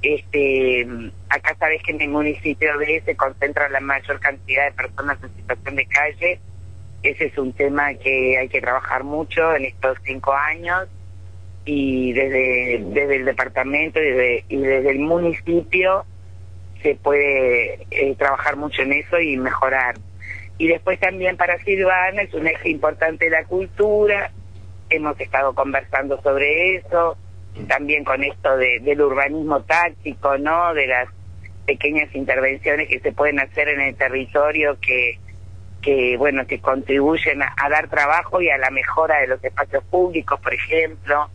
este 0.03 0.87
acá 1.29 1.57
sabes 1.59 1.83
que 1.83 1.93
en 1.93 2.00
el 2.03 2.09
municipio 2.09 2.76
de 2.79 3.03
se 3.05 3.17
concentra 3.17 3.69
la 3.69 3.81
mayor 3.81 4.21
cantidad 4.21 4.67
de 4.67 4.73
personas 4.73 5.19
en 5.23 5.35
situación 5.35 5.76
de 5.76 5.87
calle 5.87 6.41
ese 7.03 7.26
es 7.26 7.38
un 7.38 7.53
tema 7.53 7.95
que 7.95 8.38
hay 8.38 8.49
que 8.49 8.61
trabajar 8.61 9.05
mucho 9.05 9.55
en 9.55 9.65
estos 9.65 9.99
cinco 10.05 10.33
años 10.33 10.88
y 11.65 12.12
desde 12.12 12.85
desde 12.93 13.17
el 13.17 13.25
departamento 13.25 14.00
y 14.00 14.05
desde, 14.05 14.45
y 14.49 14.57
desde 14.57 14.91
el 14.91 14.99
municipio 14.99 16.05
se 16.83 16.95
puede 16.95 17.87
eh, 17.90 18.14
trabajar 18.16 18.56
mucho 18.56 18.83
en 18.83 18.92
eso 18.92 19.18
y 19.21 19.37
mejorar 19.37 19.97
y 20.59 20.68
después 20.68 20.99
también 20.99 21.37
para 21.37 21.59
Silvana 21.59 22.23
es 22.23 22.33
un 22.35 22.47
eje 22.47 22.71
importante 22.71 23.26
de 23.26 23.30
la 23.30 23.45
cultura 23.45 24.30
hemos 24.88 25.18
estado 25.21 25.54
conversando 25.54 26.21
sobre 26.23 26.76
eso 26.76 27.16
también 27.68 28.04
con 28.04 28.23
esto 28.23 28.56
de, 28.56 28.80
del 28.80 29.00
urbanismo 29.00 29.62
táctico, 29.62 30.37
¿no? 30.38 30.75
De 30.75 30.87
las 30.87 31.09
pequeñas 31.66 32.14
intervenciones 32.14 32.88
que 32.88 33.00
se 33.00 33.12
pueden 33.12 33.40
hacer 33.40 33.68
en 33.68 33.80
el 33.80 33.97
territorio 33.97 34.78
que, 34.80 35.18
que 35.83 36.16
bueno, 36.16 36.47
que 36.47 36.61
contribuyen 36.61 37.42
a, 37.42 37.68
dar 37.71 37.88
trabajo 37.88 38.40
y 38.40 38.50
a 38.50 38.59
la 38.59 38.71
mejora 38.71 39.18
de 39.21 39.28
los 39.28 39.42
espacios 39.42 39.83
públicos, 39.85 40.38
por 40.40 40.54
ejemplo, 40.54 41.28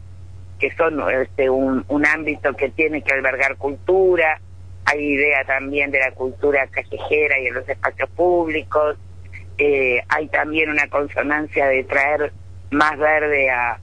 que 0.60 0.71
son 0.75 1.01
este, 1.10 1.50
un, 1.50 1.83
un 1.88 2.05
ámbito 2.05 2.53
que 2.53 2.69
tiene 2.69 3.01
que 3.01 3.13
albergar 3.13 3.57
cultura. 3.57 4.39
Hay 4.91 5.13
idea 5.13 5.45
también 5.45 5.89
de 5.89 6.00
la 6.00 6.12
cultura 6.12 6.67
callejera 6.67 7.39
y 7.39 7.48
en 7.48 7.53
los 7.53 7.69
espacios 7.69 8.10
públicos. 8.10 8.98
Eh, 9.57 10.03
hay 10.10 10.27
también 10.27 10.69
una 10.69 10.88
consonancia 10.89 11.67
de 11.67 11.83
traer 11.86 12.33
más 12.71 12.98
verde 12.98 13.50
a, 13.50 13.79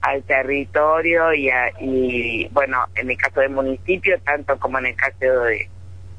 al 0.00 0.22
territorio 0.24 1.32
y, 1.32 1.50
y, 1.80 2.48
bueno, 2.52 2.86
en 2.96 3.10
el 3.10 3.16
caso 3.16 3.40
del 3.40 3.50
municipio, 3.50 4.18
tanto 4.22 4.58
como 4.58 4.78
en 4.78 4.86
el 4.86 4.96
caso 4.96 5.42
de, 5.44 5.68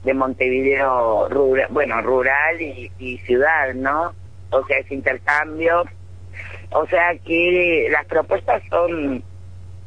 de 0.03 0.13
Montevideo, 0.13 1.27
rural, 1.29 1.67
bueno, 1.71 2.01
rural 2.01 2.61
y, 2.61 2.91
y 2.97 3.17
ciudad, 3.19 3.73
¿no? 3.73 4.13
O 4.51 4.65
sea, 4.67 4.79
ese 4.79 4.93
intercambio. 4.93 5.83
O 6.71 6.85
sea 6.87 7.17
que 7.25 7.89
las 7.91 8.05
propuestas 8.05 8.63
son 8.69 9.21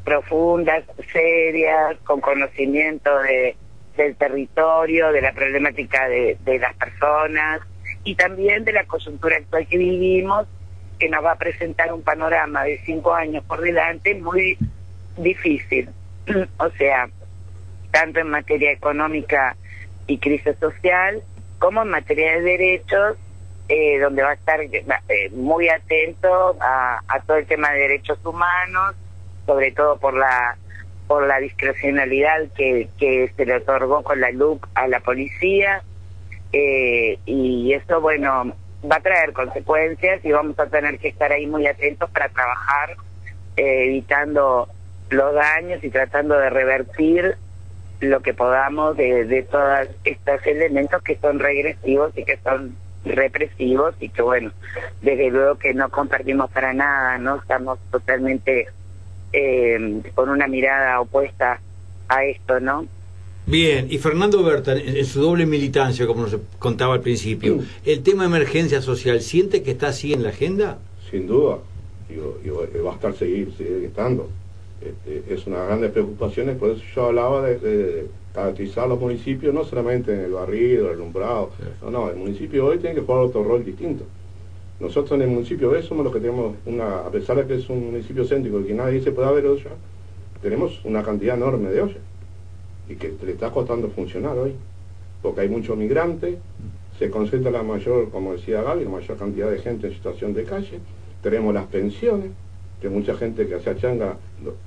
profundas, 0.04 0.84
serias, 1.10 1.96
con 2.04 2.20
conocimiento 2.20 3.18
de, 3.20 3.56
del 3.96 4.16
territorio, 4.16 5.12
de 5.12 5.20
la 5.20 5.32
problemática 5.32 6.08
de, 6.08 6.36
las 6.58 6.74
personas 6.74 7.60
y 8.02 8.14
también 8.14 8.64
de 8.64 8.72
la 8.72 8.84
coyuntura 8.84 9.36
actual 9.36 9.66
que 9.66 9.78
vivimos 9.78 10.46
que 10.98 11.08
nos 11.08 11.24
va 11.24 11.32
a 11.32 11.38
presentar 11.38 11.92
un 11.92 12.02
panorama 12.02 12.64
de 12.64 12.80
cinco 12.84 13.14
años 13.14 13.44
por 13.44 13.60
delante 13.60 14.14
muy 14.14 14.56
difícil. 15.16 15.88
o 16.58 16.70
sea, 16.70 17.08
tanto 17.90 18.20
en 18.20 18.30
materia 18.30 18.72
económica 18.72 19.56
y 20.06 20.18
crisis 20.18 20.56
social, 20.60 21.22
como 21.58 21.82
en 21.82 21.88
materia 21.88 22.32
de 22.32 22.42
derechos, 22.42 23.16
eh, 23.68 23.98
donde 23.98 24.22
va 24.22 24.30
a 24.30 24.34
estar 24.34 24.60
eh, 24.60 25.30
muy 25.32 25.68
atento 25.68 26.56
a, 26.60 27.00
todo 27.26 27.38
el 27.38 27.46
tema 27.46 27.70
de 27.70 27.80
derechos 27.80 28.18
humanos, 28.24 28.94
sobre 29.46 29.72
todo 29.72 29.96
por 29.98 30.14
la 30.14 30.58
por 31.06 31.26
la 31.26 31.38
discrecionalidad 31.38 32.48
que, 32.56 32.88
que 32.98 33.30
se 33.36 33.46
le 33.46 33.56
otorgó 33.56 34.02
con 34.02 34.20
la 34.20 34.30
LUC 34.30 34.66
a 34.74 34.88
la 34.88 35.00
policía. 35.00 35.82
Eh, 36.52 37.18
y 37.26 37.72
eso, 37.72 38.00
bueno, 38.00 38.54
va 38.90 38.96
a 38.96 39.00
traer 39.00 39.32
consecuencias 39.32 40.24
y 40.24 40.32
vamos 40.32 40.58
a 40.58 40.66
tener 40.66 40.98
que 40.98 41.08
estar 41.08 41.32
ahí 41.32 41.46
muy 41.46 41.66
atentos 41.66 42.10
para 42.10 42.28
trabajar 42.28 42.96
eh, 43.56 43.86
evitando 43.86 44.68
los 45.10 45.34
daños 45.34 45.82
y 45.82 45.90
tratando 45.90 46.38
de 46.38 46.50
revertir 46.50 47.36
lo 48.00 48.20
que 48.20 48.34
podamos 48.34 48.96
de, 48.96 49.24
de 49.24 49.42
todos 49.42 49.88
estos 50.04 50.46
elementos 50.46 51.02
que 51.02 51.16
son 51.16 51.38
regresivos 51.38 52.12
y 52.16 52.24
que 52.24 52.36
son 52.38 52.76
represivos 53.04 53.94
y 54.00 54.08
que 54.08 54.22
bueno, 54.22 54.52
desde 55.02 55.30
luego 55.30 55.56
que 55.58 55.74
no 55.74 55.90
compartimos 55.90 56.50
para 56.50 56.72
nada, 56.72 57.18
¿no? 57.18 57.36
Estamos 57.36 57.78
totalmente 57.90 58.68
eh, 59.34 60.00
con 60.14 60.28
una 60.28 60.46
mirada 60.46 61.00
opuesta 61.00 61.60
a 62.08 62.24
esto, 62.24 62.60
¿no? 62.60 62.86
Bien, 63.46 63.88
y 63.90 63.98
Fernando 63.98 64.42
Berta, 64.42 64.72
en 64.74 65.04
su 65.04 65.20
doble 65.20 65.44
militancia, 65.44 66.06
como 66.06 66.22
nos 66.22 66.36
contaba 66.58 66.94
al 66.94 67.00
principio, 67.00 67.58
¿el 67.84 68.02
tema 68.02 68.22
de 68.22 68.28
emergencia 68.28 68.80
social 68.80 69.20
siente 69.20 69.62
que 69.62 69.72
está 69.72 69.88
así 69.88 70.14
en 70.14 70.22
la 70.22 70.30
agenda? 70.30 70.78
Sin 71.10 71.26
duda, 71.26 71.58
y, 72.08 72.48
va 72.78 72.92
a 72.92 72.94
estar 72.94 73.14
seguir, 73.14 73.52
estando. 73.84 74.30
Este, 74.80 75.34
es 75.34 75.46
una 75.46 75.60
de 75.60 75.66
grandes 75.66 75.90
preocupaciones, 75.90 76.56
por 76.56 76.70
eso 76.70 76.82
yo 76.94 77.06
hablaba 77.06 77.42
de, 77.42 78.06
caracterizar 78.32 78.88
los 78.88 78.98
municipios 78.98 79.54
no 79.54 79.64
solamente 79.64 80.12
en 80.12 80.20
el 80.20 80.32
barrido, 80.32 80.86
el 80.86 80.94
alumbrado, 80.94 81.50
no, 81.82 81.90
no, 81.90 82.10
el 82.10 82.16
municipio 82.16 82.66
hoy 82.66 82.78
tiene 82.78 82.96
que 82.96 83.02
jugar 83.02 83.24
otro 83.24 83.44
rol 83.44 83.64
distinto. 83.64 84.04
Nosotros 84.80 85.12
en 85.12 85.22
el 85.22 85.28
municipio 85.28 85.70
hoy 85.70 85.82
somos 85.82 86.04
los 86.04 86.12
que 86.12 86.20
tenemos 86.20 86.56
una, 86.66 87.00
a 87.00 87.10
pesar 87.10 87.36
de 87.36 87.46
que 87.46 87.54
es 87.54 87.68
un 87.68 87.86
municipio 87.86 88.24
céntrico 88.24 88.60
y 88.60 88.64
que 88.64 88.74
nadie 88.74 88.98
dice 88.98 89.12
puede 89.12 89.28
haber 89.28 89.46
olla, 89.46 89.70
tenemos 90.42 90.84
una 90.84 91.02
cantidad 91.02 91.36
enorme 91.36 91.70
de 91.70 91.82
ollas 91.82 92.02
y 92.88 92.96
que 92.96 93.14
le 93.24 93.32
está 93.32 93.50
costando 93.50 93.88
funcionar 93.88 94.36
hoy, 94.36 94.52
porque 95.22 95.42
hay 95.42 95.48
muchos 95.48 95.76
migrantes, 95.76 96.36
se 96.98 97.08
concentra 97.08 97.50
la 97.50 97.62
mayor, 97.62 98.10
como 98.10 98.32
decía 98.32 98.62
Gaby, 98.62 98.84
la 98.84 98.90
mayor 98.90 99.16
cantidad 99.16 99.50
de 99.50 99.58
gente 99.58 99.86
en 99.86 99.94
situación 99.94 100.34
de 100.34 100.44
calle, 100.44 100.80
tenemos 101.22 101.54
las 101.54 101.66
pensiones, 101.66 102.30
que 102.80 102.88
mucha 102.88 103.14
gente 103.14 103.46
que 103.46 103.54
hace 103.54 103.76
changa 103.76 104.16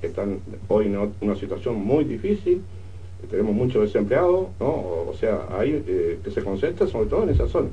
están 0.02 0.40
hoy 0.68 0.86
en 0.86 1.12
una 1.20 1.36
situación 1.36 1.76
muy 1.76 2.04
difícil, 2.04 2.62
tenemos 3.30 3.54
muchos 3.54 3.82
desempleados, 3.82 4.48
¿no? 4.58 4.66
o, 4.66 5.14
sea, 5.18 5.46
hay 5.56 5.84
eh, 5.86 6.18
que 6.24 6.30
se 6.30 6.42
concentra 6.42 6.86
sobre 6.86 7.08
todo 7.08 7.24
en 7.24 7.30
esa 7.30 7.46
zona. 7.46 7.68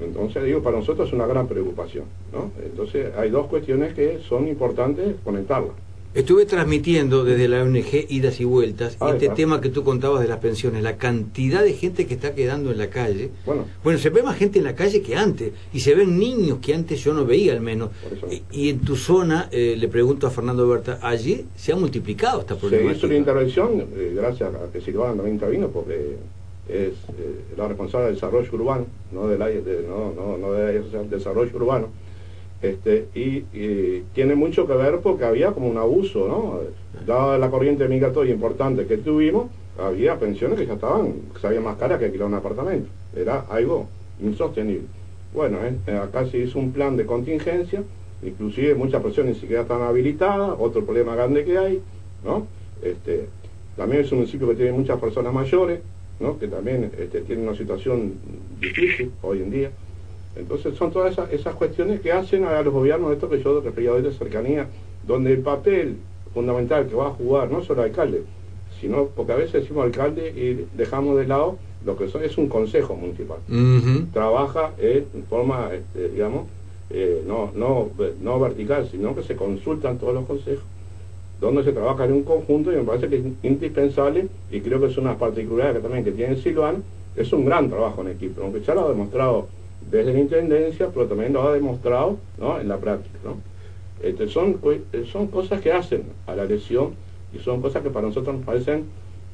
Entonces, 0.00 0.44
digo, 0.44 0.62
para 0.62 0.78
nosotros 0.78 1.08
es 1.08 1.14
una 1.14 1.26
gran 1.26 1.46
preocupación, 1.46 2.04
¿no? 2.32 2.50
Entonces, 2.64 3.12
hay 3.16 3.30
dos 3.30 3.46
cuestiones 3.46 3.94
que 3.94 4.18
son 4.28 4.48
importantes 4.48 5.16
conectarlas. 5.22 5.74
Estuve 6.12 6.44
transmitiendo 6.44 7.22
desde 7.22 7.46
la 7.46 7.62
ONG 7.62 8.06
Idas 8.08 8.40
y 8.40 8.44
Vueltas 8.44 8.98
este 9.00 9.28
tema 9.28 9.60
que 9.60 9.68
tú 9.68 9.84
contabas 9.84 10.22
de 10.22 10.26
las 10.26 10.38
pensiones, 10.38 10.82
la 10.82 10.96
cantidad 10.96 11.62
de 11.62 11.72
gente 11.72 12.08
que 12.08 12.14
está 12.14 12.34
quedando 12.34 12.72
en 12.72 12.78
la 12.78 12.90
calle. 12.90 13.30
Bueno, 13.46 13.66
bueno 13.84 13.96
se 14.00 14.10
ve 14.10 14.20
más 14.24 14.36
gente 14.36 14.58
en 14.58 14.64
la 14.64 14.74
calle 14.74 15.02
que 15.02 15.14
antes 15.14 15.52
y 15.72 15.78
se 15.78 15.94
ven 15.94 16.18
niños 16.18 16.58
que 16.60 16.74
antes 16.74 16.98
yo 17.04 17.14
no 17.14 17.24
veía 17.24 17.52
al 17.52 17.60
menos. 17.60 17.90
Y, 18.50 18.70
en 18.70 18.80
tu 18.80 18.96
zona, 18.96 19.48
eh, 19.52 19.76
le 19.78 19.86
pregunto 19.86 20.26
a 20.26 20.30
Fernando 20.30 20.66
Berta, 20.66 20.98
allí 21.00 21.46
se 21.54 21.70
ha 21.70 21.76
multiplicado 21.76 22.40
esta 22.40 22.56
problemática. 22.56 22.92
Se 22.92 22.98
hizo 22.98 23.06
una 23.06 23.16
intervención, 23.16 23.80
eh, 23.94 24.12
gracias 24.16 24.52
a 24.52 24.72
que 24.72 24.80
Silvana 24.80 25.14
también 25.14 25.36
intervino, 25.36 25.68
porque 25.68 26.16
es 26.70 26.94
eh, 27.18 27.54
la 27.56 27.68
responsable 27.68 28.06
del 28.06 28.14
desarrollo 28.14 28.50
urbano, 28.52 28.86
no 29.12 29.26
del 29.26 29.64
de, 29.64 29.84
no, 29.88 30.12
no, 30.12 30.38
no 30.38 30.52
del 30.52 31.10
desarrollo 31.10 31.56
urbano 31.56 31.88
este, 32.62 33.06
y, 33.14 33.40
tiene 34.12 34.34
mucho 34.34 34.66
que 34.66 34.74
ver 34.74 35.00
porque 35.00 35.24
había 35.24 35.52
como 35.52 35.68
un 35.68 35.78
abuso, 35.78 36.28
¿no? 36.28 36.60
Dada 37.06 37.38
la 37.38 37.50
corriente 37.50 37.88
migratoria 37.88 38.34
importante 38.34 38.86
que 38.86 38.98
tuvimos, 38.98 39.46
había 39.78 40.18
pensiones 40.18 40.58
que 40.58 40.66
ya 40.66 40.74
estaban, 40.74 41.12
que 41.32 41.40
salían 41.40 41.64
más 41.64 41.76
caras 41.76 41.98
que 41.98 42.06
alquilar 42.06 42.28
un 42.28 42.34
apartamento. 42.34 42.88
Era 43.16 43.46
algo 43.48 43.86
insostenible. 44.22 44.86
Bueno, 45.32 45.58
eh, 45.86 45.96
acá 45.96 46.26
se 46.26 46.38
hizo 46.38 46.58
un 46.58 46.72
plan 46.72 46.96
de 46.96 47.06
contingencia, 47.06 47.82
inclusive 48.22 48.74
muchas 48.74 49.02
personas 49.02 49.34
ni 49.34 49.40
siquiera 49.40 49.62
están 49.62 49.80
habilitadas, 49.80 50.54
otro 50.58 50.84
problema 50.84 51.14
grande 51.14 51.44
que 51.44 51.56
hay, 51.56 51.80
¿no? 52.24 52.46
Este, 52.82 53.26
también 53.76 54.02
es 54.02 54.12
un 54.12 54.18
municipio 54.18 54.48
que 54.48 54.56
tiene 54.56 54.72
muchas 54.72 55.00
personas 55.00 55.32
mayores, 55.32 55.80
¿no? 56.20 56.38
que 56.38 56.46
también 56.46 56.92
este, 56.98 57.22
tiene 57.22 57.42
una 57.42 57.56
situación 57.56 58.14
difícil 58.60 59.10
hoy 59.22 59.42
en 59.42 59.50
día. 59.50 59.70
Entonces 60.36 60.76
son 60.76 60.92
todas 60.92 61.12
esas, 61.12 61.32
esas 61.32 61.54
cuestiones 61.54 62.00
que 62.00 62.12
hacen 62.12 62.44
a 62.44 62.62
los 62.62 62.72
gobiernos, 62.72 63.12
esto 63.12 63.28
que 63.28 63.42
yo 63.42 63.60
refería 63.60 63.92
hoy 63.92 64.02
de 64.02 64.12
cercanía, 64.12 64.68
donde 65.06 65.32
el 65.32 65.40
papel 65.40 65.96
fundamental 66.32 66.86
que 66.86 66.94
va 66.94 67.08
a 67.08 67.10
jugar 67.10 67.50
no 67.50 67.62
solo 67.62 67.82
el 67.82 67.90
alcalde, 67.90 68.22
sino 68.80 69.06
porque 69.06 69.32
a 69.32 69.36
veces 69.36 69.62
decimos 69.62 69.84
alcalde 69.84 70.28
y 70.30 70.66
dejamos 70.76 71.18
de 71.18 71.26
lado 71.26 71.58
lo 71.84 71.96
que 71.96 72.04
es 72.04 72.38
un 72.38 72.48
consejo 72.48 72.94
municipal. 72.94 73.38
Trabaja 74.12 74.72
en 74.78 75.24
forma, 75.28 75.70
este, 75.72 76.10
digamos, 76.10 76.46
eh, 76.90 77.22
no, 77.26 77.50
no, 77.54 77.90
no 78.20 78.40
vertical, 78.40 78.88
sino 78.90 79.14
que 79.14 79.22
se 79.22 79.36
consultan 79.36 79.98
todos 79.98 80.14
los 80.14 80.26
consejos, 80.26 80.64
donde 81.40 81.64
se 81.64 81.72
trabaja 81.72 82.04
en 82.04 82.12
un 82.12 82.22
conjunto 82.22 82.72
y 82.72 82.76
me 82.76 82.82
parece 82.82 83.08
que 83.08 83.16
es 83.16 83.24
indispensable 83.42 84.28
y 84.50 84.60
creo 84.60 84.78
que 84.80 84.86
es 84.86 84.98
una 84.98 85.16
particularidad 85.16 85.74
que 85.74 85.80
también 85.80 86.04
que 86.04 86.12
tiene 86.12 86.36
Silvano, 86.36 86.78
es 87.16 87.32
un 87.32 87.44
gran 87.44 87.68
trabajo 87.68 88.02
en 88.02 88.08
equipo, 88.08 88.42
aunque 88.42 88.60
ya 88.60 88.74
lo 88.74 88.86
ha 88.86 88.88
demostrado 88.88 89.48
desde 89.90 90.12
la 90.12 90.20
Intendencia, 90.20 90.88
pero 90.92 91.06
también 91.06 91.32
lo 91.32 91.42
ha 91.42 91.52
demostrado 91.52 92.18
¿no? 92.38 92.60
en 92.60 92.68
la 92.68 92.76
práctica. 92.76 93.18
¿no? 93.24 93.36
Este, 94.02 94.28
son, 94.28 94.58
son 95.10 95.26
cosas 95.28 95.60
que 95.60 95.72
hacen 95.72 96.02
a 96.26 96.34
la 96.34 96.44
lesión 96.44 96.90
y 97.34 97.38
son 97.38 97.60
cosas 97.60 97.82
que 97.82 97.90
para 97.90 98.06
nosotros 98.06 98.36
nos 98.36 98.44
parecen, 98.44 98.84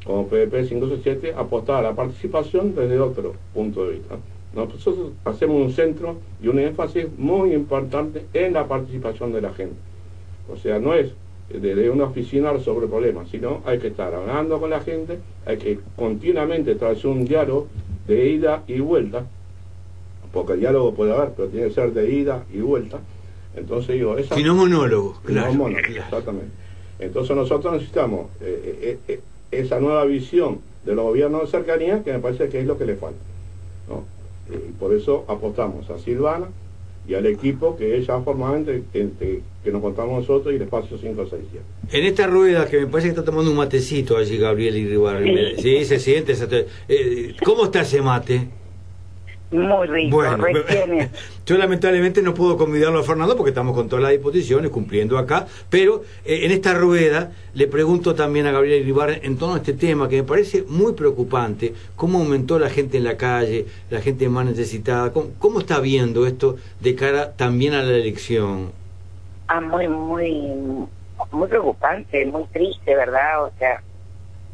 como 0.05 0.29
PDP 0.29 0.69
567, 0.69 1.35
apostar 1.37 1.85
a 1.85 1.89
la 1.89 1.95
participación 1.95 2.75
desde 2.75 3.01
otro 3.01 3.35
punto 3.53 3.85
de 3.87 3.95
vista. 3.95 4.17
Nosotros 4.55 5.13
hacemos 5.25 5.57
un 5.61 5.73
centro 5.73 6.17
y 6.43 6.49
un 6.49 6.59
énfasis 6.59 7.07
muy 7.19 7.53
importante 7.53 8.25
en 8.33 8.53
la 8.53 8.67
participación 8.67 9.33
de 9.33 9.41
la 9.41 9.53
gente. 9.53 9.77
O 10.51 10.57
sea, 10.57 10.79
no 10.79 10.95
es 10.95 11.13
desde 11.49 11.91
una 11.91 12.05
oficina 12.05 12.59
sobre 12.59 12.87
problemas, 12.88 13.29
sino 13.29 13.62
hay 13.65 13.79
que 13.79 13.88
estar 13.88 14.12
hablando 14.12 14.59
con 14.59 14.71
la 14.71 14.81
gente, 14.81 15.19
hay 15.45 15.59
que 15.59 15.79
continuamente 15.95 16.75
traer 16.75 17.07
un 17.07 17.25
diálogo 17.25 17.69
de 18.07 18.29
ida 18.31 18.65
y 18.67 18.81
vuelta, 18.81 19.25
porque 20.33 20.55
el 20.55 20.61
diálogo 20.61 20.95
puede 20.95 21.15
haber, 21.15 21.31
pero 21.37 21.49
tiene 21.49 21.69
que 21.69 21.75
ser 21.75 21.93
de 21.93 22.12
ida 22.12 22.45
y 22.53 22.59
vuelta. 22.59 22.99
Entonces 23.55 23.95
digo, 23.95 24.19
esa... 24.19 24.35
Si 24.35 24.43
no 24.43 24.55
monólogo, 24.55 25.21
claro. 25.25 25.69
exactamente. 25.69 26.50
Entonces 26.99 27.37
nosotros 27.37 27.75
necesitamos 27.75 28.26
eh, 28.41 28.79
eh, 28.83 28.99
eh, 29.09 29.21
esa 29.50 29.81
nueva 29.81 30.05
visión 30.05 30.59
de 30.85 30.95
los 30.95 31.05
gobiernos 31.05 31.43
de 31.43 31.47
cercanía 31.47 32.03
que 32.03 32.12
me 32.12 32.19
parece 32.19 32.49
que 32.49 32.61
es 32.61 32.67
lo 32.67 32.76
que 32.76 32.87
le 32.87 32.97
falta. 32.97 33.19
y 34.50 34.73
por 34.73 34.93
eso 34.95 35.25
apostamos 35.29 35.88
a 35.91 35.99
Silvana 35.99 36.47
y 37.09 37.15
al 37.15 37.27
equipo 37.27 37.77
que 37.77 37.97
ella 37.97 38.21
formalmente 38.21 38.83
que, 38.93 39.41
que, 39.63 39.71
nos 39.71 39.81
contamos 39.81 40.21
nosotros 40.21 40.53
y 40.53 40.57
el 40.57 40.63
espacio 40.63 40.99
567. 40.99 41.65
En 41.93 42.05
esta 42.05 42.27
rueda 42.27 42.67
que 42.69 42.81
me 42.81 42.87
parece 42.87 43.09
que 43.09 43.11
está 43.11 43.25
tomando 43.25 43.51
un 43.51 43.57
matecito 43.57 44.17
allí 44.17 44.39
Gabriel 44.39 44.77
Iribarri. 44.77 45.57
Sí, 45.59 45.85
se 45.85 45.99
siente. 45.99 46.35
¿Cómo 47.45 47.65
está 47.65 47.83
ese 47.83 48.03
mate? 48.03 48.49
Muy 49.50 49.87
rico, 49.87 50.17
bueno, 50.17 50.45
yo 51.47 51.57
lamentablemente 51.57 52.21
no 52.21 52.35
puedo 52.35 52.57
convidarlo 52.57 52.99
a 52.99 53.05
Fernando 53.05 53.37
porque 53.37 53.50
estamos 53.50 53.76
con 53.76 53.88
todas 53.88 54.03
las 54.03 54.11
disposiciones, 54.11 54.73
cumpliendo 54.73 55.19
acá, 55.19 55.47
pero 55.71 56.03
eh, 56.25 56.41
en 56.47 56.50
esta 56.50 56.75
rueda 56.75 57.31
le 57.55 57.69
pregunto 57.69 58.17
también 58.17 58.47
a 58.47 58.50
Gabriel 58.50 58.83
Iribar 58.83 59.21
en 59.23 59.38
torno 59.38 59.55
a 59.55 59.59
este 59.59 59.75
tema 59.75 60.09
que 60.09 60.17
me 60.17 60.23
parece 60.25 60.65
muy 60.65 60.95
preocupante, 60.95 61.75
cómo 61.95 62.19
aumentó 62.19 62.59
la 62.59 62.71
gente 62.71 62.97
en 62.97 63.05
la 63.05 63.17
calle, 63.17 63.67
la 63.88 64.00
gente 64.00 64.29
más 64.29 64.47
necesitada, 64.47 65.12
cómo, 65.12 65.61
está 65.61 65.79
viendo 65.79 66.26
esto 66.26 66.57
de 66.81 66.97
cara 66.97 67.33
también 67.33 67.75
a 67.75 67.85
la 67.85 67.93
elección. 67.93 68.73
Ah, 69.47 69.61
muy, 69.61 69.87
muy, 69.87 70.53
muy 71.31 71.49
preocupante, 71.49 72.26
muy 72.26 72.45
triste, 72.53 72.97
¿verdad? 72.97 73.45
O 73.45 73.53
sea, 73.61 73.81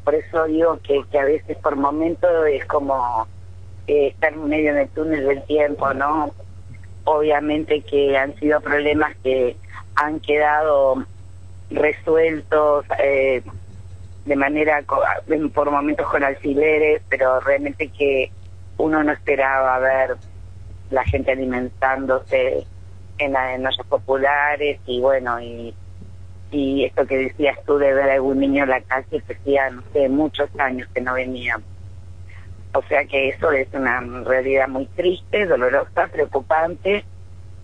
por 0.05 0.15
eso 0.15 0.45
digo 0.45 0.79
que, 0.83 1.03
que 1.11 1.19
a 1.19 1.25
veces 1.25 1.57
por 1.57 1.77
momentos 1.77 2.31
es 2.51 2.67
como 2.67 3.27
eh, 3.87 4.09
estar 4.09 4.37
medio 4.37 4.71
en 4.71 4.79
el 4.79 4.89
túnel 4.91 5.27
del 5.27 5.43
tiempo, 5.45 5.93
¿no? 5.95 6.33
Obviamente 7.05 7.81
que 7.81 8.17
han 8.17 8.35
sido 8.39 8.61
problemas 8.61 9.17
que 9.23 9.57
han 9.97 10.21
quedado 10.21 11.05
resueltos 11.71 12.85
eh, 12.99 13.43
de 14.25 14.37
manera, 14.37 14.85
por 15.55 15.71
momentos 15.71 16.07
con 16.09 16.23
alfileres, 16.23 17.03
pero 17.09 17.41
realmente 17.41 17.89
que 17.89 18.31
uno 18.79 19.03
no 19.03 19.13
esperaba 19.13 19.79
ver 19.79 20.17
la 20.91 21.05
gente 21.05 21.33
alimentándose 21.33 22.65
en, 23.19 23.33
la, 23.33 23.55
en 23.55 23.67
ollas 23.67 23.87
populares 23.89 24.79
y 24.87 25.01
bueno, 25.01 25.41
y, 25.41 25.75
y 26.51 26.85
esto 26.85 27.07
que 27.07 27.17
decías 27.17 27.59
tú 27.67 27.79
de 27.79 27.93
ver 27.95 28.11
a 28.11 28.15
algún 28.15 28.39
niño 28.41 28.65
en 28.65 28.71
la 28.71 28.81
calle, 28.83 29.23
que 29.27 29.35
hacía, 29.35 29.71
no 29.71 29.83
sé, 29.93 30.09
muchos 30.09 30.49
años 30.59 30.89
que 30.95 31.01
no 31.01 31.15
veníamos. 31.15 31.72
O 32.75 32.83
sea 32.83 33.05
que 33.05 33.29
eso 33.29 33.53
es 33.53 33.69
una 33.75 34.01
realidad 34.25 34.69
muy 34.69 34.87
triste, 34.87 35.47
dolorosa, 35.47 36.07
preocupante, 36.07 37.05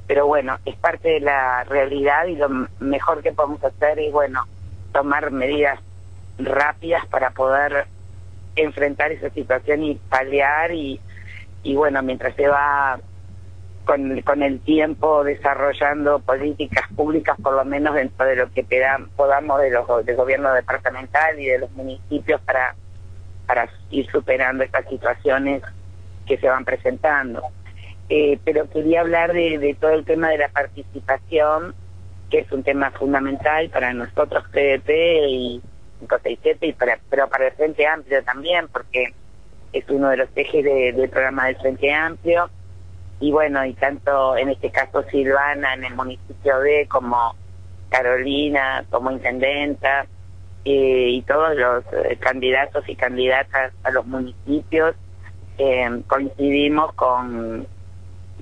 pero 0.07 0.27
bueno, 0.27 0.59
es 0.64 0.77
parte 0.77 1.09
de 1.09 1.21
la 1.21 1.64
realidad 1.64 2.27
y 2.27 2.37
lo 2.37 2.49
mejor 2.79 3.23
que 3.23 3.33
podemos 3.33 3.62
hacer 3.64 3.99
es, 3.99 4.12
bueno, 4.12 4.44
tomar 4.92 5.31
medidas 5.31 5.81
rápidas 6.38 7.07
para 7.07 7.31
poder 7.31 7.87
enfrentar 8.57 9.12
esa 9.12 9.31
situación 9.31 9.83
y 9.85 9.94
paliar 9.94 10.73
y, 10.73 11.01
y 11.62 11.75
bueno, 11.75 12.03
mientras 12.03 12.35
se 12.37 12.49
va 12.49 12.99
con, 13.85 14.21
con 14.21 14.42
el 14.42 14.61
tiempo 14.61 15.25
desarrollando 15.25 16.18
políticas 16.18 16.85
públicas, 16.94 17.37
por 17.42 17.55
lo 17.55 17.64
menos 17.64 17.94
dentro 17.94 18.27
de 18.27 18.37
lo 18.37 18.53
que 18.53 18.66
podamos 19.16 19.61
de 19.61 19.71
los 19.71 20.05
del 20.05 20.16
gobierno 20.16 20.53
departamental 20.53 21.40
y 21.40 21.47
de 21.47 21.59
los 21.59 21.71
municipios 21.73 22.40
para 22.42 22.75
para 23.48 23.68
ir 23.90 24.06
superando 24.11 24.62
estas 24.62 24.87
situaciones 24.88 25.62
que 26.26 26.37
se 26.37 26.46
van 26.46 26.66
presentando. 26.66 27.42
Eh, 28.11 28.38
pero 28.44 28.68
quería 28.68 29.00
hablar 29.00 29.32
de, 29.32 29.76
todo 29.80 29.92
el 29.92 30.04
tema 30.04 30.28
de 30.28 30.38
la 30.38 30.50
participación, 30.50 31.74
que 32.30 32.40
es 32.40 32.52
un 32.52 32.62
tema 32.62 32.90
fundamental 32.90 33.70
para 33.70 33.94
nosotros 33.94 34.44
PDP 34.52 34.90
y 35.28 35.62
567, 36.00 36.66
y 36.66 36.72
para, 36.74 36.98
pero 37.08 37.26
para 37.28 37.46
el 37.46 37.54
Frente 37.54 37.87
Amplio 37.87 38.22
también, 38.22 38.68
porque 38.68 39.14
es 39.72 39.84
uno 39.88 40.11
de 40.11 40.18
los 40.18 40.28
ejes 40.37 40.62
del 40.62 41.08
programa 41.08 41.46
del 41.46 41.56
Frente 41.56 41.92
Amplio. 41.92 42.50
Y 43.18 43.32
bueno, 43.32 43.64
y 43.64 43.72
tanto 43.72 44.37
en 44.37 44.50
este 44.50 44.70
caso 44.70 45.02
Silvana 45.11 45.72
en 45.72 45.84
el 45.84 45.94
municipio 45.94 46.61
de 46.61 46.87
como 46.87 47.34
Carolina 47.88 48.84
como 48.90 49.11
intendenta, 49.11 50.06
eh, 50.70 51.09
y 51.12 51.22
todos 51.22 51.57
los 51.57 51.83
eh, 51.94 52.18
candidatos 52.20 52.87
y 52.90 52.94
candidatas 52.94 53.72
a 53.85 53.90
los 53.90 54.07
municipios 54.07 54.94
eh, 55.57 56.02
coincidimos 56.07 56.92
con, 56.92 57.66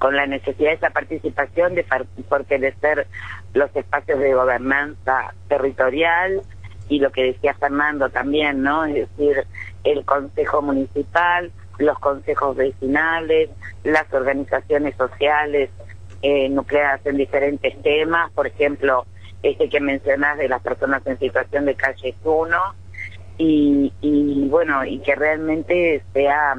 con 0.00 0.16
la 0.16 0.26
necesidad 0.26 0.70
de 0.70 0.74
esa 0.74 0.90
participación, 0.90 1.76
de 1.76 1.86
fortalecer 2.28 3.06
los 3.54 3.70
espacios 3.76 4.18
de 4.18 4.34
gobernanza 4.34 5.34
territorial 5.46 6.42
y 6.88 6.98
lo 6.98 7.12
que 7.12 7.26
decía 7.26 7.54
Fernando 7.54 8.10
también, 8.10 8.60
¿no? 8.60 8.86
Es 8.86 8.94
decir, 9.16 9.46
el 9.84 10.04
Consejo 10.04 10.62
Municipal, 10.62 11.52
los 11.78 11.96
consejos 12.00 12.56
vecinales, 12.56 13.50
las 13.84 14.12
organizaciones 14.12 14.96
sociales 14.96 15.70
nucleadas 16.50 17.06
en 17.06 17.18
diferentes 17.18 17.80
temas, 17.82 18.32
por 18.32 18.48
ejemplo, 18.48 19.06
este 19.50 19.68
que 19.68 19.80
mencionas 19.80 20.38
de 20.38 20.48
las 20.48 20.62
personas 20.62 21.06
en 21.06 21.18
situación 21.18 21.64
de 21.66 21.74
calle 21.74 22.14
1 22.24 22.56
y, 23.38 23.92
y 24.00 24.48
bueno, 24.48 24.84
y 24.84 24.98
que 25.00 25.14
realmente 25.14 26.02
sea 26.12 26.56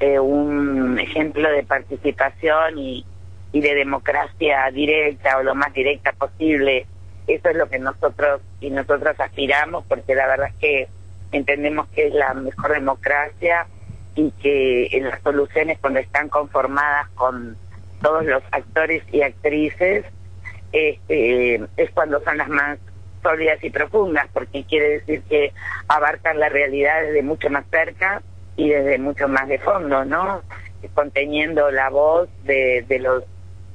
eh, 0.00 0.18
un 0.18 0.98
ejemplo 0.98 1.50
de 1.50 1.62
participación 1.62 2.78
y, 2.78 3.06
y 3.52 3.60
de 3.60 3.74
democracia 3.74 4.70
directa 4.72 5.38
o 5.38 5.42
lo 5.42 5.54
más 5.54 5.72
directa 5.72 6.12
posible. 6.12 6.86
Eso 7.26 7.50
es 7.50 7.56
lo 7.56 7.68
que 7.68 7.78
nosotros 7.78 8.40
y 8.60 8.70
nosotras 8.70 9.18
aspiramos 9.20 9.84
porque 9.86 10.14
la 10.14 10.26
verdad 10.26 10.48
es 10.48 10.54
que 10.56 10.88
entendemos 11.30 11.86
que 11.88 12.08
es 12.08 12.14
la 12.14 12.34
mejor 12.34 12.72
democracia 12.72 13.66
y 14.14 14.30
que 14.32 14.88
en 14.90 15.04
las 15.04 15.22
soluciones 15.22 15.78
cuando 15.78 16.00
están 16.00 16.28
conformadas 16.28 17.08
con 17.10 17.56
todos 18.02 18.24
los 18.24 18.42
actores 18.50 19.02
y 19.12 19.22
actrices 19.22 20.04
este, 20.72 21.62
es 21.76 21.90
cuando 21.92 22.22
son 22.24 22.38
las 22.38 22.48
más 22.48 22.78
sólidas 23.22 23.62
y 23.62 23.70
profundas, 23.70 24.26
porque 24.32 24.64
quiere 24.64 24.98
decir 24.98 25.22
que 25.22 25.52
abarcan 25.88 26.40
la 26.40 26.48
realidad 26.48 27.02
desde 27.02 27.22
mucho 27.22 27.50
más 27.50 27.64
cerca 27.70 28.22
y 28.56 28.70
desde 28.70 28.98
mucho 28.98 29.28
más 29.28 29.48
de 29.48 29.58
fondo, 29.58 30.04
¿no? 30.04 30.42
Conteniendo 30.94 31.70
la 31.70 31.90
voz 31.90 32.28
de, 32.44 32.84
de 32.88 32.98
los 32.98 33.24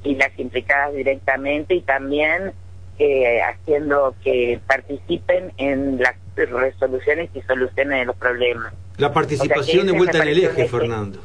y 0.04 0.14
las 0.14 0.38
implicadas 0.38 0.94
directamente 0.94 1.74
y 1.74 1.80
también 1.80 2.52
eh, 2.98 3.40
haciendo 3.42 4.14
que 4.22 4.60
participen 4.66 5.52
en 5.56 5.98
las 5.98 6.14
resoluciones 6.36 7.30
y 7.34 7.40
soluciones 7.42 8.00
de 8.00 8.04
los 8.06 8.16
problemas. 8.16 8.72
La 8.96 9.12
participación 9.12 9.86
de 9.86 9.92
vuelta 9.92 10.18
en 10.18 10.28
el 10.28 10.44
eje, 10.44 10.68
Fernando. 10.68 11.20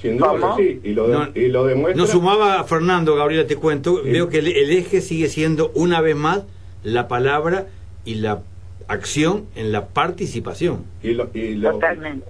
Sin 0.00 0.16
duda 0.16 0.54
sí, 0.56 0.80
y 0.84 0.92
lo, 0.92 1.08
no, 1.08 1.28
y 1.34 1.48
lo 1.48 1.64
demuestra. 1.64 2.00
No 2.00 2.06
sumaba 2.06 2.62
Fernando, 2.64 3.16
Gabriela, 3.16 3.46
te 3.46 3.56
cuento, 3.56 4.00
veo 4.02 4.28
que 4.28 4.38
el, 4.38 4.46
eje 4.48 5.00
sigue 5.00 5.28
siendo 5.28 5.72
una 5.74 6.00
vez 6.00 6.14
más 6.14 6.44
la 6.84 7.08
palabra 7.08 7.66
y 8.04 8.16
la 8.16 8.42
acción 8.86 9.46
en 9.56 9.72
la 9.72 9.88
participación. 9.88 10.84
Y 11.02 11.14
lo, 11.14 11.28
y 11.34 11.54
lo, 11.54 11.78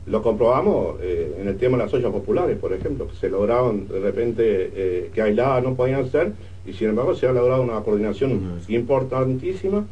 lo 0.07 0.23
comprobamos 0.23 0.97
eh, 1.03 1.37
en 1.41 1.49
el 1.49 1.57
tema 1.59 1.77
de 1.77 1.85
las 1.85 1.95
ollas 1.95 2.11
populares, 2.11 2.57
por 2.59 2.73
ejemplo, 2.73 3.07
que 3.07 3.17
se 3.17 3.29
lograron 3.29 3.87
de 3.87 4.01
repente 4.01 4.71
eh, 4.75 5.11
que 5.15 5.23
aisladas 5.23 5.63
no 5.63 5.75
podían 5.75 6.11
ser, 6.11 6.33
y 6.67 6.73
sin 6.73 6.89
embargo 6.89 7.15
se 7.15 7.27
ha 7.27 7.33
logrado 7.33 7.63
una 7.63 7.81
coordinación 7.81 8.61
importantísima 8.69 9.85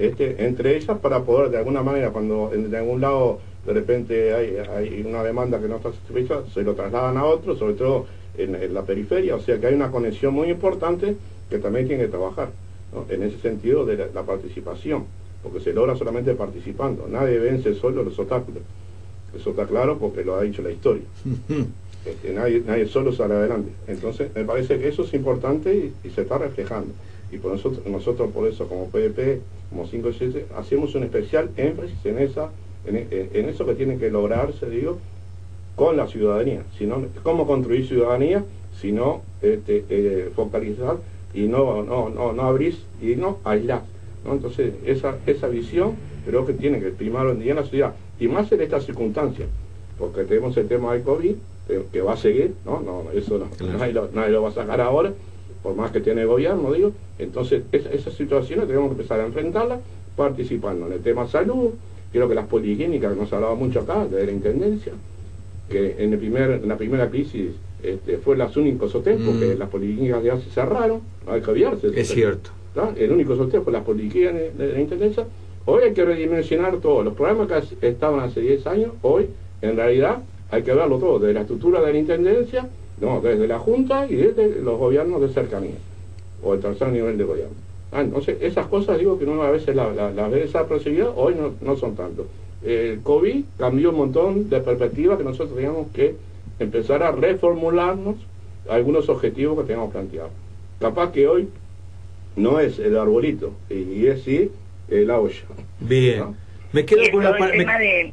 este, 0.00 0.46
entre 0.46 0.76
ellas 0.76 0.98
para 0.98 1.24
poder 1.24 1.50
de 1.50 1.58
alguna 1.58 1.82
manera, 1.82 2.10
cuando 2.10 2.50
en, 2.54 2.70
de 2.70 2.78
algún 2.78 3.02
lado 3.02 3.38
de 3.66 3.72
repente 3.72 4.34
hay, 4.34 4.56
hay 4.56 5.04
una 5.06 5.22
demanda 5.22 5.60
que 5.60 5.68
no 5.68 5.76
está 5.76 5.92
satisfecha, 5.92 6.42
se 6.52 6.62
lo 6.62 6.74
trasladan 6.74 7.16
a 7.16 7.24
otro, 7.24 7.56
sobre 7.56 7.74
todo 7.74 8.06
en, 8.36 8.72
la 8.72 8.82
periferia, 8.82 9.36
o 9.36 9.40
sea 9.40 9.58
que 9.58 9.66
hay 9.66 9.74
una 9.74 9.90
conexión 9.90 10.34
muy 10.34 10.48
importante 10.48 11.16
que 11.48 11.58
también 11.58 11.86
tiene 11.88 12.04
que 12.04 12.10
trabajar, 12.10 12.50
en 13.08 13.22
ese 13.22 13.38
sentido 13.38 13.84
de 13.84 14.10
la 14.12 14.22
participación 14.22 15.04
porque 15.42 15.60
se 15.60 15.72
logra 15.72 15.96
solamente 15.96 16.34
participando. 16.34 17.06
Nadie 17.08 17.38
vence 17.38 17.74
solo 17.74 18.02
los 18.02 18.18
obstáculos. 18.18 18.62
Eso 19.34 19.50
está 19.50 19.66
claro 19.66 19.98
porque 19.98 20.24
lo 20.24 20.36
ha 20.36 20.42
dicho 20.42 20.62
la 20.62 20.70
historia. 20.70 21.04
Este, 22.02 22.32
nadie, 22.32 22.62
nadie 22.66 22.86
solo 22.86 23.12
sale 23.12 23.34
adelante. 23.34 23.72
Entonces, 23.86 24.34
me 24.34 24.42
parece 24.42 24.78
que 24.78 24.88
eso 24.88 25.02
es 25.02 25.12
importante 25.12 25.92
y, 26.02 26.08
se 26.08 26.22
está 26.22 26.38
reflejando. 26.38 26.94
Y 27.30 27.36
por 27.36 27.52
nosotros, 27.52 27.84
nosotros 27.84 28.30
por 28.32 28.48
eso, 28.48 28.66
como 28.68 28.88
PDP, 28.88 29.42
como 29.68 29.86
57, 29.86 30.46
hacemos 30.56 30.94
un 30.94 31.02
especial 31.02 31.50
énfasis 31.58 31.98
en, 32.06 32.20
esa, 32.20 32.48
en, 32.86 33.48
eso 33.48 33.66
que 33.66 33.74
tiene 33.74 33.98
que 33.98 34.10
lograrse, 34.10 34.68
digo, 34.68 34.98
con 35.76 35.96
la 35.96 36.06
ciudadanía. 36.06 36.62
Sino, 36.78 37.04
¿Cómo 37.22 37.46
construir 37.46 37.86
ciudadanía? 37.86 38.44
Sino 38.80 39.22
este, 39.42 39.84
eh, 39.88 40.30
focalizar 40.34 40.96
y 41.34 41.42
no, 41.42 41.82
no, 41.82 42.08
no, 42.08 42.32
no 42.32 42.42
abrir 42.42 42.76
y 43.00 43.16
no 43.16 43.38
aislar. 43.44 43.82
Entonces, 44.30 44.74
esa, 44.84 45.16
esa 45.26 45.48
visión 45.48 45.94
creo 46.26 46.46
que 46.46 46.52
tiene 46.52 46.80
que 46.80 46.90
primar 46.90 47.26
hoy 47.26 47.32
en 47.32 47.40
día 47.40 47.50
en 47.52 47.56
la 47.56 47.64
ciudad, 47.64 47.94
y 48.18 48.28
más 48.28 48.52
en 48.52 48.60
estas 48.60 48.84
circunstancias, 48.84 49.48
porque 49.98 50.24
tenemos 50.24 50.56
el 50.56 50.68
tema 50.68 50.92
del 50.92 51.02
COVID, 51.02 51.34
que 51.92 52.00
va 52.02 52.14
a 52.14 52.16
seguir, 52.16 52.54
¿no? 52.64 52.80
no 52.80 53.04
eso 53.12 53.40
nadie, 53.60 53.92
lo, 53.92 54.42
va 54.42 54.48
a 54.48 54.52
sacar 54.52 54.80
ahora, 54.80 55.12
por 55.62 55.74
más 55.74 55.92
que 55.92 56.00
tiene 56.00 56.22
el 56.22 56.26
gobierno, 56.26 56.72
digo. 56.72 56.92
Entonces, 57.18 57.62
esas 57.72 58.14
situaciones 58.14 58.66
tenemos 58.66 58.88
que 58.88 58.92
empezar 58.92 59.20
a 59.20 59.26
enfrentarlas 59.26 59.80
participando 60.16 60.86
en 60.86 60.94
el 60.94 61.00
tema 61.00 61.28
salud, 61.28 61.70
creo 62.12 62.28
que 62.28 62.34
las 62.34 62.46
policlínicas, 62.46 63.12
que 63.12 63.20
nos 63.20 63.32
hablaba 63.32 63.54
mucho 63.54 63.80
acá, 63.80 64.06
de 64.06 64.26
la 64.26 64.32
Intendencia, 64.32 64.92
que 65.68 65.96
en, 65.98 66.12
el 66.12 66.18
primer, 66.18 66.64
la 66.66 66.76
primera 66.76 67.08
crisis 67.08 67.52
este, 67.82 68.18
fue 68.18 68.36
las 68.36 68.56
únicos 68.56 68.92
porque 68.92 69.54
mm. 69.54 69.58
las 69.58 69.68
policlínicas 69.68 70.22
ya 70.22 70.36
se 70.38 70.50
cerraron, 70.50 71.00
no 71.26 71.32
hay 71.32 71.40
que 71.40 71.50
olvidarse. 71.50 71.88
Es 71.94 72.08
cierto 72.08 72.50
el 72.96 73.12
único 73.12 73.36
sorteo 73.36 73.62
fue 73.62 73.72
la 73.72 73.82
política 73.82 74.32
de, 74.32 74.52
la 74.72 74.80
Intendencia. 74.80 75.26
Hoy 75.66 75.84
hay 75.84 75.92
que 75.92 76.04
redimensionar 76.04 76.78
todos 76.78 77.04
los 77.04 77.14
programas 77.14 77.48
que 77.80 77.88
estaban 77.88 78.20
hace 78.20 78.40
10 78.40 78.66
años, 78.66 78.92
hoy 79.02 79.26
en 79.60 79.76
realidad 79.76 80.18
hay 80.50 80.62
que 80.62 80.72
verlo 80.72 80.98
todo, 80.98 81.18
desde 81.18 81.34
la 81.34 81.40
estructura 81.42 81.80
de 81.80 81.92
la 81.92 81.98
Intendencia, 81.98 82.68
no, 83.00 83.20
desde 83.20 83.46
la 83.46 83.58
Junta 83.58 84.06
y 84.08 84.16
desde 84.16 84.60
los 84.60 84.78
gobiernos 84.78 85.20
de 85.20 85.28
cercanía, 85.28 85.76
o 86.42 86.54
el 86.54 86.60
tercer 86.60 86.88
nivel 86.88 87.18
de 87.18 87.24
gobierno. 87.24 87.54
Ah, 87.92 88.02
entonces, 88.02 88.38
esas 88.40 88.66
cosas 88.66 88.98
digo 88.98 89.18
que 89.18 89.24
uno 89.24 89.42
a 89.42 89.50
veces 89.50 89.74
las 89.74 89.94
la, 89.96 90.10
la 90.10 90.28
ve 90.28 90.48
hoy 91.16 91.34
no, 91.34 91.54
no 91.60 91.76
son 91.76 91.96
tanto. 91.96 92.26
El 92.64 93.00
COVID 93.02 93.44
cambió 93.58 93.90
un 93.90 93.96
montón 93.96 94.48
de 94.48 94.60
perspectivas 94.60 95.18
que 95.18 95.24
nosotros 95.24 95.54
teníamos 95.54 95.88
que 95.92 96.14
empezar 96.58 97.02
a 97.02 97.10
reformularnos 97.10 98.16
algunos 98.68 99.08
objetivos 99.08 99.58
que 99.58 99.64
teníamos 99.64 99.92
planteados. 99.92 100.30
Capaz 100.78 101.10
que 101.12 101.26
hoy 101.26 101.48
no 102.36 102.60
es 102.60 102.78
el 102.78 102.96
arbolito, 102.96 103.52
y 103.68 104.06
es 104.06 104.22
sí 104.22 104.50
la 104.88 105.18
olla. 105.18 105.42
Bien. 105.80 106.36
Me 106.72 106.84
quedo 106.84 107.10
con 107.10 107.24
la 107.24 107.30
el 107.30 107.52
tema 107.52 107.78
de, 107.78 108.12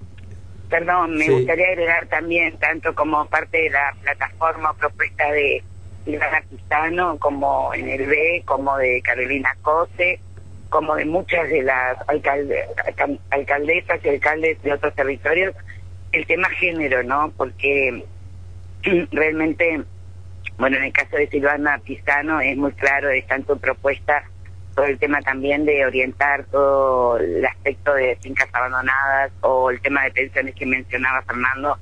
perdón, 0.70 1.16
me 1.16 1.30
gustaría 1.30 1.68
agregar 1.68 2.08
también, 2.08 2.58
tanto 2.58 2.94
como 2.96 3.26
parte 3.28 3.58
de 3.58 3.70
la 3.70 3.96
plataforma 4.02 4.74
propuesta 4.74 5.32
de 5.32 5.63
Ivana 6.08 6.43
Pistano, 6.50 7.17
como 7.17 7.74
en 7.74 7.89
el 7.89 8.08
B, 8.08 8.43
como 8.46 8.78
de 8.78 9.02
Carolina 9.02 9.56
Cose, 9.62 10.20
como 10.70 10.96
de 10.96 11.06
muchas 11.06 11.50
de 11.50 11.63
las 11.63 11.98
alcaldesas 12.10 14.00
y 14.04 14.10
alcaldes 14.10 14.62
de 14.63 14.74
otros 14.74 14.93
territorios, 14.96 15.56
el 16.12 16.26
tema 16.26 16.50
género, 16.50 17.04
¿no? 17.04 17.32
Porque 17.38 18.04
realmente 19.12 19.84
bueno, 20.58 20.78
en 20.78 20.86
el 20.86 20.93
caso 20.93 21.17
de 21.17 21.28
Silvana 21.28 21.78
Pizano 21.80 22.41
es 22.41 22.58
muy 22.58 22.72
claro, 22.72 23.10
está 23.10 23.36
en 23.36 23.46
su 23.46 23.60
propuesta 23.60 24.24
todo 24.76 24.86
el 24.86 24.98
tema 24.98 25.22
también 25.22 25.65
de 25.65 25.86
orientar 25.86 26.46
todo 26.46 27.17
el 27.17 27.46
aspecto 27.46 27.93
de 27.93 28.15
fincas 28.22 28.50
abandonadas 28.54 29.32
o 29.41 29.70
el 29.70 29.80
tema 29.82 30.04
de 30.04 30.12
pensiones 30.12 30.56
que 30.56 30.65
mencionaba 30.65 31.22
Fernando 31.24 31.78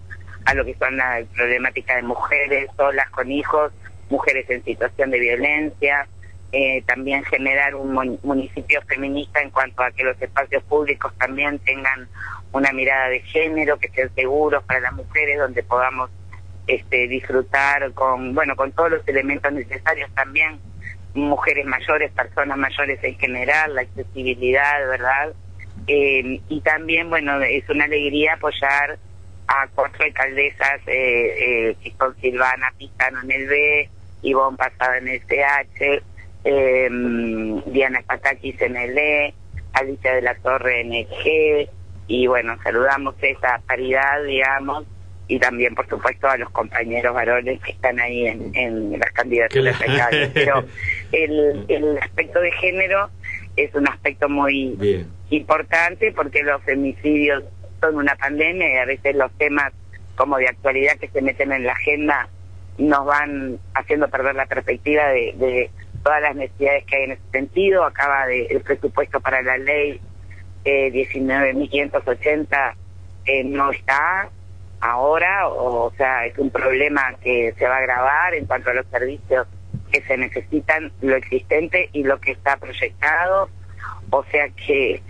a 0.45 0.53
lo 0.53 0.65
que 0.65 0.75
son 0.75 0.95
la 0.97 1.21
problemática 1.35 1.95
de 1.95 2.03
mujeres 2.03 2.69
solas 2.77 3.09
con 3.09 3.31
hijos, 3.31 3.71
mujeres 4.09 4.49
en 4.49 4.63
situación 4.63 5.11
de 5.11 5.19
violencia, 5.19 6.07
eh, 6.51 6.83
también 6.85 7.23
generar 7.25 7.75
un 7.75 8.17
municipio 8.23 8.81
feminista 8.83 9.41
en 9.41 9.49
cuanto 9.49 9.83
a 9.83 9.91
que 9.91 10.03
los 10.03 10.21
espacios 10.21 10.63
públicos 10.63 11.13
también 11.17 11.59
tengan 11.59 12.07
una 12.51 12.71
mirada 12.71 13.09
de 13.09 13.19
género, 13.21 13.77
que 13.77 13.89
sean 13.89 14.13
seguros 14.15 14.63
para 14.63 14.79
las 14.79 14.93
mujeres, 14.93 15.37
donde 15.37 15.63
podamos 15.63 16.09
este, 16.67 17.07
disfrutar 17.07 17.91
con, 17.93 18.33
bueno, 18.33 18.55
con 18.55 18.71
todos 18.71 18.91
los 18.91 19.07
elementos 19.07 19.51
necesarios 19.51 20.09
también, 20.15 20.59
mujeres 21.13 21.65
mayores, 21.65 22.11
personas 22.11 22.57
mayores 22.57 23.03
en 23.03 23.17
general, 23.17 23.75
la 23.75 23.81
accesibilidad, 23.81 24.87
¿verdad? 24.87 25.33
Eh, 25.87 26.41
y 26.47 26.61
también, 26.61 27.09
bueno, 27.09 27.41
es 27.41 27.67
una 27.69 27.85
alegría 27.85 28.33
apoyar 28.33 28.97
a 29.47 29.67
cuatro 29.75 30.03
alcaldesas, 30.03 30.81
eh, 30.87 31.69
eh, 31.69 31.75
que 31.83 31.93
son 31.97 32.15
Silvana 32.19 32.73
Pistano 32.77 33.21
en 33.21 33.31
el 33.31 33.47
B, 33.47 33.89
Ivonne 34.25 34.57
Pasada 34.57 34.97
en 34.97 35.07
CH, 35.07 36.03
eh, 36.43 36.89
Diana 37.67 38.01
Spatakis 38.01 38.61
en 38.61 38.75
el 38.75 38.97
E, 38.97 39.33
Alicia 39.73 40.15
de 40.15 40.21
la 40.21 40.35
Torre 40.35 40.81
en 40.81 40.93
el 40.93 41.07
G, 41.07 41.69
y 42.07 42.27
bueno, 42.27 42.57
saludamos 42.63 43.15
esa 43.21 43.61
paridad, 43.67 44.23
digamos, 44.25 44.85
y 45.27 45.39
también, 45.39 45.73
por 45.73 45.87
supuesto, 45.89 46.27
a 46.27 46.37
los 46.37 46.49
compañeros 46.51 47.13
varones 47.13 47.59
que 47.61 47.71
están 47.71 47.99
ahí 47.99 48.27
en, 48.27 48.51
en 48.53 48.99
las 48.99 49.11
candidaturas 49.11 49.75
Pero 50.33 50.63
el, 51.11 51.65
el 51.67 51.97
aspecto 51.97 52.39
de 52.41 52.51
género 52.51 53.09
es 53.55 53.73
un 53.73 53.87
aspecto 53.87 54.29
muy 54.29 54.77
importante 55.31 56.11
porque 56.11 56.43
los 56.43 56.61
femicidios 56.63 57.43
son 57.81 57.95
una 57.95 58.15
pandemia 58.15 58.73
y 58.73 58.77
a 58.77 58.85
veces 58.85 59.15
los 59.15 59.31
temas 59.37 59.73
como 60.15 60.37
de 60.37 60.47
actualidad 60.47 60.93
que 60.99 61.07
se 61.09 61.21
meten 61.21 61.51
en 61.51 61.65
la 61.65 61.73
agenda 61.73 62.29
nos 62.77 63.05
van 63.05 63.59
haciendo 63.73 64.07
perder 64.09 64.35
la 64.35 64.45
perspectiva 64.45 65.07
de, 65.07 65.33
de 65.37 65.71
todas 66.03 66.21
las 66.21 66.35
necesidades 66.35 66.85
que 66.85 66.95
hay 66.97 67.03
en 67.03 67.11
ese 67.13 67.31
sentido. 67.31 67.83
Acaba 67.83 68.27
de, 68.27 68.45
el 68.47 68.61
presupuesto 68.61 69.19
para 69.19 69.41
la 69.41 69.57
ley 69.57 69.99
eh, 70.65 70.91
19.580 70.91 72.73
eh, 73.25 73.43
no 73.43 73.71
está, 73.71 74.29
ahora, 74.81 75.47
o, 75.47 75.91
sea, 75.97 76.25
es 76.25 76.37
un 76.37 76.49
problema 76.49 77.15
que 77.21 77.53
se 77.57 77.67
va 77.67 77.75
a 77.75 77.79
agravar 77.79 78.33
en 78.35 78.45
cuanto 78.45 78.69
a 78.69 78.73
los 78.73 78.85
servicios 78.87 79.47
que 79.91 80.01
se 80.01 80.17
necesitan, 80.17 80.91
lo 81.01 81.15
existente 81.15 81.89
y 81.93 82.03
lo 82.03 82.19
que 82.19 82.31
está 82.31 82.57
proyectado. 82.57 83.49
O 84.11 84.23
sea 84.25 84.49
que 84.49 85.01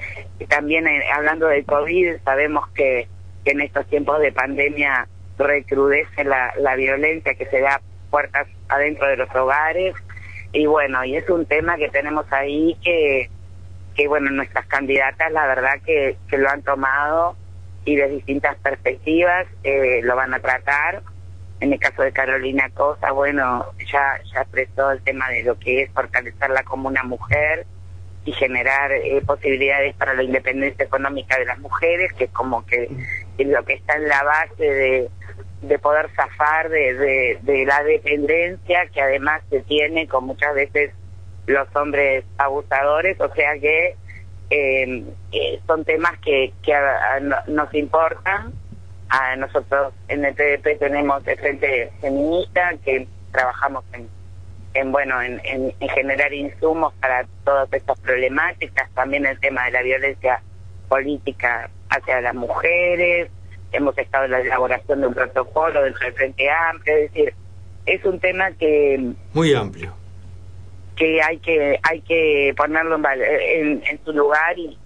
también 0.50 0.88
eh, 0.88 1.04
hablando 1.14 1.48
del 1.48 1.66
COVID, 1.66 2.18
sabemos 2.24 2.68
que, 2.70 3.08
en 3.46 3.62
estos 3.62 3.86
tiempos 3.88 4.20
de 4.22 4.32
pandemia 4.32 5.08
recrudece 5.38 6.24
la, 6.24 6.54
la 6.58 6.76
violencia 6.76 7.36
que 7.36 7.46
se 7.46 7.60
da 7.60 7.82
puertas 8.10 8.48
adentro 8.70 9.08
de 9.08 9.18
los 9.18 9.34
hogares. 9.36 9.96
Y 10.52 10.66
bueno, 10.68 11.04
y 11.04 11.18
es 11.18 11.30
un 11.30 11.46
tema 11.46 11.78
que 11.78 11.90
tenemos 11.90 12.26
ahí 12.32 12.78
que, 12.84 13.30
que 13.96 14.08
bueno, 14.08 14.32
nuestras 14.32 14.66
candidatas 14.68 15.32
la 15.32 15.48
verdad 15.48 15.82
que, 15.86 16.18
que 16.30 16.38
lo 16.38 16.50
han 16.50 16.62
tomado 16.62 17.36
y 17.84 17.96
de 17.96 18.10
distintas 18.10 18.56
perspectivas 18.58 19.46
eh, 19.64 20.02
lo 20.04 20.16
van 20.16 20.34
a 20.34 20.40
tratar. 20.40 21.02
En 21.62 21.72
el 21.72 21.80
caso 21.80 22.04
de 22.04 22.12
Carolina 22.12 22.70
Cosa, 22.74 23.12
bueno, 23.12 23.66
ya, 23.92 24.20
ya 24.34 24.42
expresó 24.42 24.92
el 24.92 25.02
tema 25.02 25.30
de 25.30 25.44
lo 25.44 25.58
que 25.58 25.84
es 25.84 25.92
fortalecerla 25.92 26.64
como 26.64 26.90
una 26.90 27.04
mujer 27.04 27.66
y 28.26 28.34
generar 28.34 28.92
eh, 28.92 29.22
posibilidades 29.26 29.96
para 29.96 30.14
la 30.14 30.24
independencia 30.24 30.84
económica 30.84 31.38
de 31.38 31.46
las 31.46 31.60
mujeres, 31.60 32.12
que 32.14 32.26
es 32.26 32.32
como 32.32 32.66
que 32.66 32.90
es 33.38 33.48
lo 33.48 33.64
que 33.66 33.74
está 33.74 33.96
en 33.96 34.08
la 34.08 34.24
base 34.24 34.64
de, 34.64 35.10
de 35.62 35.80
poder 35.80 36.10
zafar 36.16 36.70
de, 36.70 37.40
de, 37.42 37.66
la 37.66 37.84
dependencia 37.84 38.88
que 38.88 39.02
además 39.02 39.42
se 39.50 39.62
tiene 39.62 40.08
con 40.08 40.26
muchas 40.26 40.54
veces 40.54 40.92
los 41.48 41.68
hombres 41.76 42.24
abusadores, 42.38 43.20
o 43.20 43.34
sea 43.34 43.54
que 43.60 43.96
eh, 44.50 45.04
eh, 45.32 45.60
son 45.66 45.86
temas 45.86 46.18
que, 46.20 46.54
que 46.64 46.74
nos 47.48 47.74
importan. 47.74 48.54
A 49.08 49.36
nosotros 49.36 49.94
en 50.08 50.26
el 50.26 50.34
PDP 50.34 50.80
tenemos 50.80 51.26
el 51.28 51.38
Frente 51.38 51.92
Feminista, 52.02 52.74
que 52.84 53.08
trabajamos 53.32 53.84
en, 53.94 54.10
en 54.74 54.92
bueno 54.92 55.22
en, 55.22 55.40
en, 55.44 55.90
generar 55.90 56.34
insumos 56.34 56.92
para 57.00 57.26
todas 57.44 57.72
estas 57.72 58.00
problemáticas, 58.00 58.90
también 58.96 59.26
el 59.28 59.40
tema 59.40 59.66
de 59.66 59.72
la 59.72 59.84
violencia 59.84 60.42
política 60.86 61.70
hacia 61.90 62.22
las 62.22 62.36
mujeres, 62.36 63.30
hemos 63.72 63.98
estado 63.98 64.26
en 64.26 64.32
la 64.32 64.40
elaboración 64.42 65.02
de 65.02 65.08
un 65.08 65.14
protocolo 65.14 65.84
dentro 65.84 66.06
del 66.06 66.14
Frente 66.14 66.50
Amplio, 66.50 66.96
es 66.96 67.14
decir, 67.14 67.34
es 67.86 68.04
un 68.06 68.20
tema 68.20 68.52
que 68.52 69.14
muy 69.34 69.54
amplio 69.54 69.94
que 70.96 71.22
hay 71.22 71.38
que 71.40 71.80
hay 71.84 72.02
que 72.02 72.54
ponerlo 72.56 72.96
en, 72.96 73.84
en, 73.86 74.00
su 74.04 74.14
lugar 74.14 74.58
y, 74.58 74.78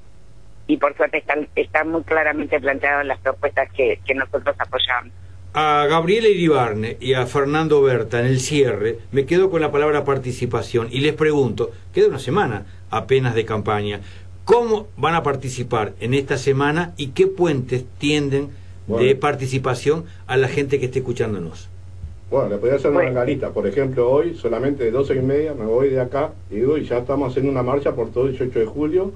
y 0.67 0.77
por 0.77 0.95
suerte 0.97 1.19
están, 1.19 1.47
están 1.55 1.89
muy 1.89 2.03
claramente 2.03 2.59
planteadas 2.59 3.05
las 3.05 3.19
propuestas 3.19 3.71
que, 3.73 3.99
que 4.05 4.15
nosotros 4.15 4.55
apoyamos. 4.57 5.13
A 5.53 5.87
Gabriela 5.89 6.27
Iribarne 6.27 6.97
y 6.99 7.13
a 7.13 7.25
Fernando 7.25 7.81
Berta 7.81 8.19
en 8.19 8.27
el 8.27 8.39
cierre 8.39 8.99
me 9.11 9.25
quedo 9.25 9.49
con 9.49 9.61
la 9.61 9.71
palabra 9.71 10.03
participación 10.03 10.87
y 10.91 10.99
les 10.99 11.13
pregunto, 11.13 11.71
queda 11.93 12.07
una 12.07 12.19
semana 12.19 12.65
apenas 12.91 13.33
de 13.33 13.45
campaña, 13.45 13.99
¿cómo 14.49 14.87
van 14.97 15.13
a 15.13 15.21
participar 15.21 15.93
en 15.99 16.15
esta 16.15 16.35
semana 16.39 16.95
y 16.97 17.09
qué 17.09 17.27
puentes 17.27 17.85
tienden 17.99 18.49
de 18.87 19.15
participación 19.15 20.05
a 20.25 20.37
la 20.37 20.47
gente 20.47 20.79
que 20.79 20.87
esté 20.87 20.99
escuchándonos? 20.99 21.69
Bueno, 22.31 22.49
le 22.49 22.57
podría 22.57 22.77
hacer 22.77 22.89
una 22.89 23.11
galita. 23.11 23.51
Por 23.51 23.67
ejemplo, 23.67 24.09
hoy 24.09 24.33
solamente 24.33 24.83
de 24.83 24.89
12 24.89 25.15
y 25.17 25.21
media 25.21 25.53
me 25.53 25.65
voy 25.65 25.89
de 25.89 26.01
acá 26.01 26.31
y 26.49 26.55
digo, 26.55 26.79
y 26.79 26.85
ya 26.85 26.97
estamos 26.97 27.29
haciendo 27.29 27.51
una 27.51 27.61
marcha 27.61 27.93
por 27.93 28.09
todo 28.09 28.25
el 28.25 28.31
18 28.31 28.59
de 28.59 28.65
julio 28.65 29.11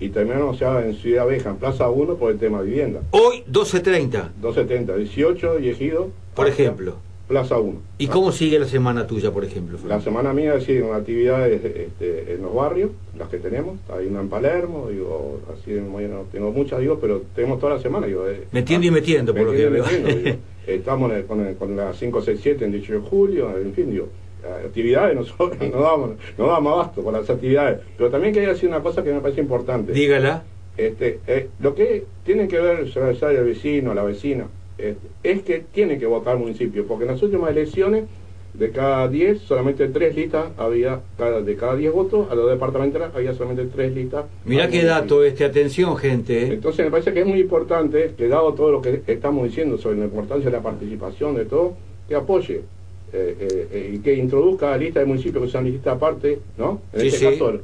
y 0.00 0.08
terminamos 0.08 0.58
ya 0.58 0.84
en 0.84 0.96
Ciudad 0.96 1.22
Abeja, 1.22 1.50
en 1.50 1.56
Plaza 1.58 1.88
1, 1.88 2.16
por 2.16 2.32
el 2.32 2.40
tema 2.40 2.60
de 2.60 2.66
vivienda. 2.66 3.02
Hoy 3.12 3.44
12.30. 3.48 4.30
12.30, 4.42 4.96
18 4.96 5.60
y 5.60 5.68
Ejido. 5.68 6.10
Por 6.34 6.48
ejemplo. 6.48 6.96
Plaza 7.28 7.58
1. 7.58 7.80
¿Y 7.98 8.08
cómo 8.08 8.32
sigue 8.32 8.58
la 8.58 8.66
semana 8.66 9.06
tuya, 9.06 9.30
por 9.30 9.44
ejemplo? 9.44 9.78
La 9.86 10.00
semana 10.00 10.32
mía 10.32 10.60
sigue 10.60 10.82
con 10.82 10.94
actividades 10.94 11.64
este, 11.64 12.34
en 12.34 12.42
los 12.42 12.54
barrios, 12.54 12.90
las 13.18 13.28
que 13.28 13.38
tenemos. 13.38 13.78
Hay 13.90 14.06
una 14.06 14.20
en 14.20 14.28
Palermo, 14.28 14.88
digo, 14.90 15.40
así 15.52 15.74
bueno, 15.78 16.24
tengo 16.30 16.50
muchas, 16.50 16.80
digo, 16.80 16.98
pero 17.00 17.22
tenemos 17.34 17.58
toda 17.60 17.76
la 17.76 17.80
semana. 17.80 18.06
Digo, 18.06 18.28
eh, 18.28 18.46
metiendo 18.52 18.86
y 18.86 18.90
metiendo, 18.90 19.34
por 19.34 19.44
lo 19.44 19.52
que 19.52 19.68
veo. 19.68 19.84
Estamos 20.66 21.10
con, 21.26 21.54
con, 21.54 21.76
la 21.76 21.92
567 21.92 22.64
en 22.64 22.72
18 22.72 22.92
de 22.92 23.08
julio, 23.08 23.58
en 23.58 23.72
fin, 23.74 23.90
digo, 23.90 24.08
actividades 24.64 25.16
nosotros 25.16 25.56
no 25.72 25.82
damos, 25.82 26.10
no 26.38 26.46
damos 26.46 26.72
abasto 26.72 27.02
con 27.02 27.14
las 27.14 27.28
actividades. 27.28 27.80
Pero 27.96 28.10
también 28.10 28.32
quería 28.32 28.50
decir 28.50 28.68
una 28.68 28.80
cosa 28.80 29.02
que 29.02 29.12
me 29.12 29.20
parece 29.20 29.40
importante. 29.40 29.92
Dígala. 29.92 30.44
Este, 30.76 31.20
eh, 31.26 31.48
lo 31.60 31.74
que 31.74 32.04
tiene 32.24 32.48
que 32.48 32.58
ver 32.58 32.86
el 32.86 33.44
vecino, 33.44 33.92
la 33.92 34.02
vecina, 34.04 34.46
es 35.22 35.42
que 35.42 35.64
tiene 35.72 35.98
que 35.98 36.06
votar 36.06 36.34
el 36.36 36.40
municipio, 36.40 36.86
porque 36.86 37.04
en 37.04 37.12
las 37.12 37.22
últimas 37.22 37.50
elecciones, 37.50 38.04
de 38.54 38.70
cada 38.70 39.08
10, 39.08 39.40
solamente 39.40 39.88
tres 39.88 40.14
listas 40.14 40.48
había, 40.58 41.00
cada, 41.16 41.40
de 41.40 41.56
cada 41.56 41.74
10 41.74 41.92
votos, 41.92 42.30
a 42.30 42.34
los 42.34 42.50
departamentales 42.50 43.08
había 43.14 43.32
solamente 43.34 43.64
tres 43.66 43.94
listas. 43.94 44.26
Mira 44.44 44.68
qué 44.68 44.84
dato 44.84 45.24
este, 45.24 45.44
atención 45.44 45.96
gente. 45.96 46.44
¿eh? 46.44 46.52
Entonces 46.54 46.84
me 46.84 46.90
parece 46.90 47.12
que 47.14 47.20
es 47.20 47.26
muy 47.26 47.40
importante, 47.40 48.12
que 48.16 48.28
dado 48.28 48.52
todo 48.52 48.70
lo 48.70 48.82
que 48.82 49.02
estamos 49.06 49.44
diciendo 49.44 49.78
sobre 49.78 49.98
la 49.98 50.04
importancia 50.04 50.50
de 50.50 50.56
la 50.56 50.62
participación 50.62 51.34
de 51.34 51.46
todo, 51.46 51.74
que 52.06 52.14
apoye 52.14 52.60
eh, 53.14 53.68
eh, 53.72 53.90
y 53.94 53.98
que 54.00 54.14
introduzca 54.14 54.70
la 54.70 54.76
lista 54.76 55.00
de 55.00 55.06
municipios 55.06 55.44
que 55.44 55.50
sean 55.50 55.64
listas 55.64 55.96
aparte, 55.96 56.38
¿no? 56.58 56.82
En 56.92 57.06
este 57.06 57.30
caso, 57.30 57.58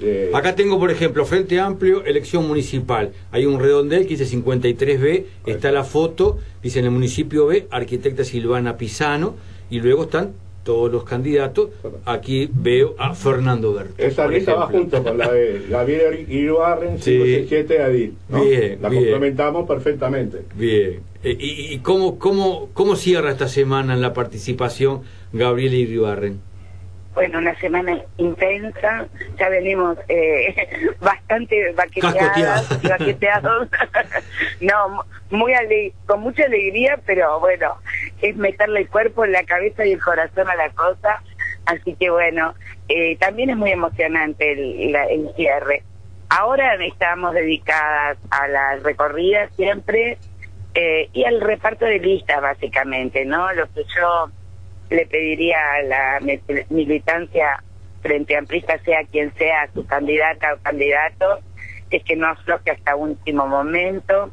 eh, 0.00 0.30
Acá 0.32 0.54
tengo, 0.54 0.78
por 0.78 0.90
ejemplo, 0.90 1.24
Frente 1.24 1.58
Amplio, 1.60 2.04
elección 2.04 2.46
municipal. 2.46 3.12
Hay 3.30 3.46
un 3.46 3.60
redondel 3.60 4.02
que 4.06 4.16
dice 4.16 4.26
53B, 4.36 5.24
está 5.46 5.70
la 5.72 5.84
foto, 5.84 6.38
dice 6.62 6.78
en 6.78 6.86
el 6.86 6.90
municipio 6.90 7.46
B, 7.46 7.66
arquitecta 7.70 8.24
Silvana 8.24 8.76
Pisano, 8.76 9.34
y 9.70 9.80
luego 9.80 10.04
están 10.04 10.32
todos 10.64 10.90
los 10.92 11.04
candidatos. 11.04 11.70
Aquí 12.04 12.48
veo 12.52 12.94
a 12.98 13.14
Fernando 13.14 13.72
Berto. 13.74 13.94
Esa 13.98 14.26
lista 14.28 14.54
va 14.54 14.66
junto 14.66 15.02
con 15.02 15.18
la 15.18 15.30
de 15.32 15.66
Gabriel 15.68 16.26
Iruarren, 16.28 16.98
567 16.98 17.82
Adil. 17.82 18.14
Bien, 18.28 18.78
la 18.80 18.88
complementamos 18.88 19.66
perfectamente. 19.66 20.42
Bien. 20.54 21.00
Eh, 21.22 21.36
¿Y, 21.38 21.74
y 21.74 21.78
cómo, 21.78 22.18
cómo, 22.18 22.70
cómo 22.72 22.96
cierra 22.96 23.30
esta 23.30 23.48
semana 23.48 23.94
en 23.94 24.00
la 24.00 24.14
participación 24.14 25.02
Gabriel 25.32 25.74
Iribarren? 25.74 26.40
Bueno, 27.14 27.38
una 27.38 27.58
semana 27.58 27.98
intensa, 28.18 29.06
ya 29.38 29.48
venimos 29.48 29.98
eh, 30.08 30.68
bastante 31.00 31.72
baqueteados, 31.72 32.82
baqueteados. 32.82 33.68
no, 34.60 35.04
muy 35.30 35.52
con 36.06 36.20
mucha 36.20 36.44
alegría, 36.44 36.98
pero 37.04 37.40
bueno, 37.40 37.76
es 38.22 38.36
meterle 38.36 38.80
el 38.80 38.88
cuerpo, 38.88 39.26
la 39.26 39.44
cabeza 39.44 39.84
y 39.84 39.92
el 39.92 40.00
corazón 40.00 40.48
a 40.48 40.54
la 40.54 40.70
cosa, 40.70 41.22
así 41.66 41.94
que 41.94 42.10
bueno, 42.10 42.54
eh, 42.88 43.16
también 43.16 43.50
es 43.50 43.56
muy 43.56 43.70
emocionante 43.70 44.52
el, 44.52 44.94
el 44.94 45.30
cierre. 45.36 45.82
Ahora 46.28 46.74
estamos 46.74 47.34
dedicadas 47.34 48.18
a 48.30 48.46
las 48.46 48.82
recorridas 48.84 49.52
siempre 49.56 50.16
eh, 50.74 51.08
y 51.12 51.24
al 51.24 51.40
reparto 51.40 51.84
de 51.84 51.98
listas 51.98 52.40
básicamente, 52.40 53.24
¿no? 53.24 53.52
Lo 53.52 53.66
que 53.72 53.82
yo 53.96 54.30
le 54.90 55.06
pediría 55.06 55.56
a 55.74 55.82
la 55.82 56.20
militancia 56.68 57.62
frente 58.02 58.36
amplista, 58.36 58.78
sea 58.84 59.04
quien 59.04 59.32
sea 59.34 59.68
su 59.72 59.86
candidata 59.86 60.54
o 60.54 60.58
candidato, 60.58 61.38
es 61.90 62.02
que 62.04 62.16
no 62.16 62.28
afloje 62.28 62.70
hasta 62.72 62.96
último 62.96 63.46
momento. 63.46 64.30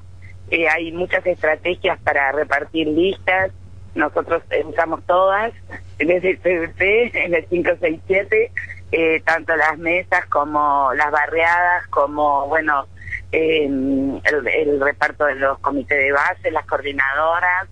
Eh, 0.49 0.67
hay 0.67 0.91
muchas 0.91 1.25
estrategias 1.25 1.99
para 1.99 2.31
repartir 2.31 2.87
listas, 2.87 3.51
nosotros 3.95 4.43
usamos 4.65 5.03
todas, 5.05 5.53
desde 5.97 6.31
el 6.31 6.37
CBP, 6.39 7.15
en 7.25 7.33
el 7.35 7.45
567, 7.45 8.51
eh, 8.91 9.21
tanto 9.25 9.55
las 9.55 9.77
mesas 9.77 10.25
como 10.27 10.93
las 10.93 11.11
barriadas, 11.11 11.87
como, 11.87 12.47
bueno, 12.47 12.87
el, 13.31 14.21
el 14.23 14.79
reparto 14.79 15.25
de 15.25 15.35
los 15.35 15.59
comités 15.59 15.97
de 15.97 16.11
base, 16.11 16.51
las 16.51 16.65
coordinadoras, 16.65 17.67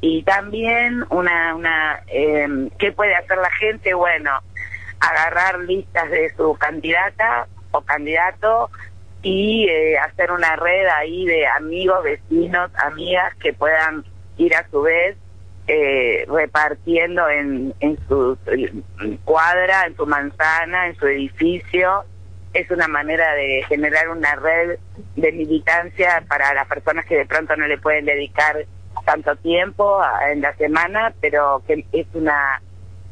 y 0.00 0.22
también 0.22 1.04
una, 1.10 1.54
una 1.54 2.02
eh, 2.06 2.68
¿qué 2.78 2.92
puede 2.92 3.14
hacer 3.14 3.38
la 3.38 3.50
gente? 3.50 3.92
Bueno, 3.94 4.30
agarrar 4.98 5.58
listas 5.60 6.10
de 6.10 6.32
su 6.36 6.54
candidata 6.56 7.46
o 7.70 7.82
candidato 7.82 8.70
y 9.22 9.68
eh, 9.68 9.98
hacer 9.98 10.32
una 10.32 10.56
red 10.56 10.86
ahí 10.86 11.26
de 11.26 11.46
amigos, 11.46 12.02
vecinos, 12.02 12.70
amigas 12.76 13.34
que 13.36 13.52
puedan 13.52 14.04
ir 14.38 14.54
a 14.54 14.66
su 14.70 14.82
vez 14.82 15.16
eh, 15.66 16.24
repartiendo 16.28 17.28
en, 17.28 17.74
en 17.80 17.98
su 18.08 18.38
cuadra, 19.24 19.84
en 19.86 19.96
su 19.96 20.06
manzana, 20.06 20.86
en 20.86 20.96
su 20.96 21.06
edificio. 21.06 22.04
Es 22.54 22.70
una 22.70 22.88
manera 22.88 23.34
de 23.34 23.64
generar 23.68 24.08
una 24.08 24.34
red 24.34 24.78
de 25.14 25.32
militancia 25.32 26.24
para 26.26 26.52
las 26.54 26.66
personas 26.66 27.04
que 27.04 27.18
de 27.18 27.26
pronto 27.26 27.54
no 27.56 27.66
le 27.68 27.78
pueden 27.78 28.06
dedicar 28.06 28.66
tanto 29.04 29.36
tiempo 29.36 30.00
en 30.30 30.40
la 30.40 30.54
semana, 30.56 31.12
pero 31.20 31.62
que 31.66 31.84
es 31.92 32.06
una 32.14 32.62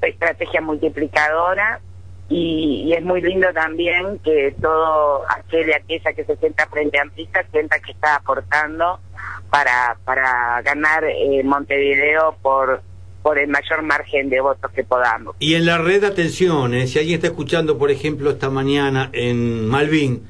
estrategia 0.00 0.60
multiplicadora 0.60 1.80
y, 2.28 2.92
es 2.92 3.02
muy 3.02 3.20
lindo 3.20 3.48
también 3.52 4.18
que 4.18 4.54
todo 4.60 5.24
aquel 5.28 5.68
y 5.68 5.72
aquella 5.72 6.12
que 6.12 6.24
se 6.24 6.36
sienta 6.36 6.66
frente 6.66 6.98
a 6.98 7.02
Amplista 7.02 7.44
sienta 7.50 7.78
que 7.78 7.92
está 7.92 8.16
aportando 8.16 9.00
para, 9.50 9.96
para 10.04 10.60
ganar 10.62 11.04
eh, 11.04 11.42
Montevideo 11.44 12.36
por 12.42 12.82
por 13.22 13.38
el 13.38 13.48
mayor 13.48 13.82
margen 13.82 14.30
de 14.30 14.40
votos 14.40 14.70
que 14.72 14.84
podamos. 14.84 15.34
Y 15.38 15.54
en 15.54 15.66
la 15.66 15.76
red, 15.76 16.04
atención, 16.04 16.72
eh, 16.72 16.86
si 16.86 16.98
alguien 16.98 17.16
está 17.16 17.26
escuchando, 17.26 17.76
por 17.76 17.90
ejemplo, 17.90 18.30
esta 18.30 18.48
mañana 18.48 19.10
en 19.12 19.66
Malvin, 19.66 20.22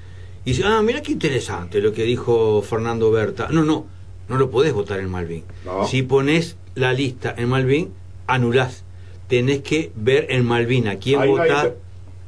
y 0.45 0.53
dice, 0.53 0.63
ah, 0.67 0.81
mira 0.83 1.03
qué 1.03 1.13
interesante 1.13 1.81
lo 1.81 1.93
que 1.93 2.03
dijo 2.03 2.63
Fernando 2.63 3.11
Berta. 3.11 3.49
No, 3.51 3.63
no, 3.63 3.87
no 4.29 4.37
lo 4.37 4.51
podés 4.51 4.73
votar 4.73 5.01
en 5.01 5.11
Malvin. 5.11 5.45
Si 5.87 6.03
pones 6.03 6.57
la 6.75 6.93
lista 6.93 7.35
en 7.37 7.49
Malvin, 7.49 7.93
anulás. 8.27 8.85
Tenés 9.27 9.61
que 9.61 9.91
ver 9.95 10.27
en 10.31 10.47
Malvin 10.47 10.89
a 10.89 10.97
quién 10.97 11.27
votar. 11.27 11.75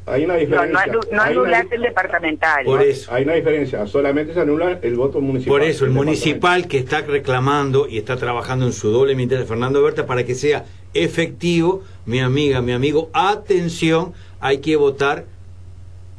Hay 0.07 0.25
una 0.25 0.35
diferencia. 0.37 0.87
No, 0.87 1.01
no, 1.13 1.23
anulás 1.23 1.67
el 1.71 1.83
departamental. 1.83 2.65
Por 2.65 2.83
eso. 2.83 3.13
Hay 3.13 3.25
una 3.25 3.35
diferencia. 3.35 3.87
Solamente 3.87 4.35
se 4.35 4.41
anula 4.41 4.79
el 4.83 4.97
voto 4.97 5.21
municipal. 5.21 5.59
Por 5.59 5.63
eso, 5.63 5.85
el 5.85 5.93
municipal 5.93 6.67
que 6.67 6.79
está 6.79 7.03
reclamando 7.03 7.87
y 7.87 7.99
está 7.99 8.17
trabajando 8.17 8.67
en 8.67 8.73
su 8.73 8.91
doble 8.91 9.15
de 9.15 9.45
Fernando 9.45 9.83
Berta, 9.83 10.07
para 10.07 10.25
que 10.25 10.35
sea 10.35 10.65
efectivo, 10.95 11.83
mi 12.07 12.21
amiga, 12.21 12.61
mi 12.61 12.73
amigo, 12.73 13.11
atención, 13.13 14.15
hay 14.41 14.59
que 14.59 14.77
votar 14.77 15.27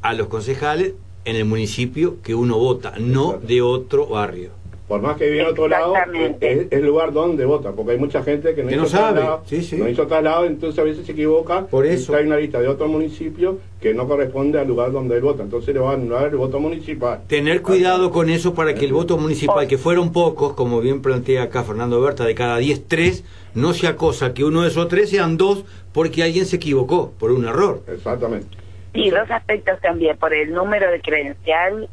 a 0.01 0.13
los 0.13 0.27
concejales 0.27 0.93
en 1.25 1.35
el 1.35 1.45
municipio 1.45 2.21
que 2.21 2.33
uno 2.33 2.57
vota, 2.57 2.93
no 2.97 3.33
de 3.33 3.61
otro 3.61 4.07
barrio 4.07 4.60
por 4.91 5.01
más 5.01 5.15
que 5.15 5.29
vive 5.29 5.43
en 5.43 5.47
otro 5.47 5.69
lado, 5.69 5.93
es, 6.41 6.67
el 6.69 6.85
lugar 6.85 7.13
donde 7.13 7.45
vota, 7.45 7.71
porque 7.71 7.93
hay 7.93 7.97
mucha 7.97 8.23
gente 8.23 8.53
que 8.53 8.61
no, 8.61 8.71
hizo 8.71 8.87
sabe. 8.87 9.23
no 9.23 9.87
hizo 9.87 10.05
traslado, 10.05 10.43
entonces 10.43 10.77
a 10.79 10.83
veces 10.83 11.05
se 11.05 11.13
equivoca, 11.13 11.65
por 11.67 11.85
eso 11.85 12.13
hay 12.13 12.25
una 12.25 12.35
lista 12.35 12.59
de 12.59 12.67
otro 12.67 12.89
municipio 12.89 13.59
que 13.79 13.93
no 13.93 14.05
corresponde 14.05 14.59
al 14.59 14.67
lugar 14.67 14.91
donde 14.91 15.15
él 15.15 15.21
vota, 15.21 15.43
entonces 15.43 15.73
le 15.73 15.79
van 15.79 15.91
a 15.91 15.93
anular 15.93 16.25
el 16.25 16.35
voto 16.35 16.59
municipal. 16.59 17.21
Tener 17.27 17.61
cuidado 17.61 18.11
con 18.11 18.29
eso 18.29 18.53
para 18.53 18.73
que 18.73 18.83
el 18.83 18.91
voto 18.91 19.17
municipal, 19.17 19.65
que 19.65 19.77
fueron 19.77 20.11
pocos, 20.11 20.55
como 20.55 20.81
bien 20.81 21.01
plantea 21.01 21.43
acá 21.43 21.63
Fernando 21.63 22.01
Berta, 22.01 22.25
de 22.25 22.35
cada 22.35 22.57
10, 22.57 22.89
3, 22.89 23.23
no 23.55 23.71
sea 23.71 23.95
cosa 23.95 24.33
que 24.33 24.43
uno 24.43 24.63
de 24.63 24.67
esos 24.67 24.89
tres 24.89 25.09
sean 25.09 25.37
dos 25.37 25.63
porque 25.93 26.21
alguien 26.21 26.45
se 26.45 26.57
equivocó 26.57 27.13
por 27.17 27.31
un 27.31 27.45
error. 27.45 27.81
Exactamente. 27.87 28.57
Y 28.93 29.09
dos 29.09 29.31
aspectos 29.31 29.79
también, 29.79 30.17
por 30.17 30.33
el 30.33 30.51
número 30.51 30.91
de 30.91 30.99
credencial 30.99 31.87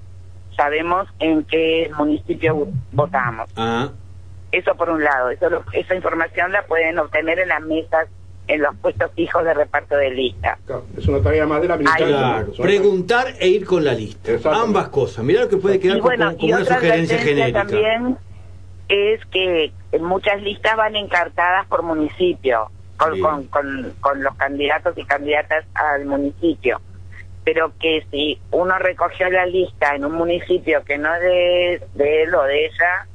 sabemos 0.59 1.09
en 1.21 1.45
qué 1.45 1.89
municipio 1.97 2.67
votamos. 2.93 3.49
Ah, 3.57 3.89
Eso 4.51 4.75
por 4.75 4.89
un 4.91 5.05
lado, 5.05 5.31
eso 5.31 5.49
lo- 5.51 5.63
esa 5.73 5.95
información 5.95 6.51
la 6.53 6.63
pueden 6.63 6.99
obtener 6.99 7.39
en 7.39 7.49
las 7.49 7.61
mesas, 7.63 8.09
en 8.49 8.63
los 8.63 8.75
puestos 8.77 9.11
fijos 9.15 9.45
de 9.45 9.53
reparto 9.55 9.95
de 9.95 10.11
lista. 10.11 10.59
Claro, 10.67 10.85
es 10.97 11.07
una 11.07 11.21
tarea 11.23 11.47
más 11.47 11.61
de 11.61 11.69
la 11.69 11.77
militancia. 11.77 12.47
Preguntar 12.61 13.27
e 13.39 13.49
ir 13.49 13.67
con 13.67 13.85
la 13.85 13.93
lista. 13.93 14.33
Ambas 14.51 14.89
cosas. 14.89 15.23
Mirá 15.23 15.43
lo 15.43 15.49
que 15.51 15.59
puede 15.59 15.79
quedar 15.79 15.99
Y 15.99 16.01
bueno, 16.01 16.25
como, 16.27 16.37
como 16.39 16.49
y 16.49 16.53
una 16.55 16.63
otra 16.63 16.75
sugerencia 16.77 17.19
genérica. 17.19 17.59
también 17.67 18.17
es 18.89 19.21
que 19.27 19.71
muchas 20.01 20.41
listas 20.43 20.77
van 20.77 20.97
encartadas 20.97 21.67
por 21.67 21.83
municipio, 21.83 22.71
con, 22.97 23.15
Sí. 23.15 23.21
con, 23.21 23.45
con, 23.49 23.93
con 24.01 24.23
los 24.25 24.35
candidatos 24.37 24.97
y 24.97 25.05
candidatas 25.05 25.67
al 25.75 26.07
municipio. 26.07 26.81
Pero 27.49 27.73
que 27.81 28.05
si 28.11 28.39
uno 28.51 28.79
recogió 28.79 29.31
la 29.31 29.47
lista 29.47 29.95
en 29.95 30.05
un 30.05 30.13
municipio 30.13 30.85
que 30.85 30.99
no 30.99 31.15
es 31.15 31.23
de, 31.23 31.83
de 31.95 32.23
él 32.25 32.35
o 32.35 32.43
de 32.43 32.67
ella, 32.67 33.07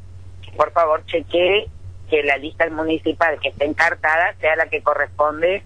por 0.57 0.71
favor 0.71 1.05
chequee 1.05 1.67
que 2.09 2.23
la 2.23 2.37
lista 2.37 2.67
municipal 2.71 3.37
que 3.39 3.49
esté 3.49 3.65
encartada 3.65 4.33
sea 4.41 4.55
la 4.55 4.65
que 4.69 4.81
corresponde 4.81 5.61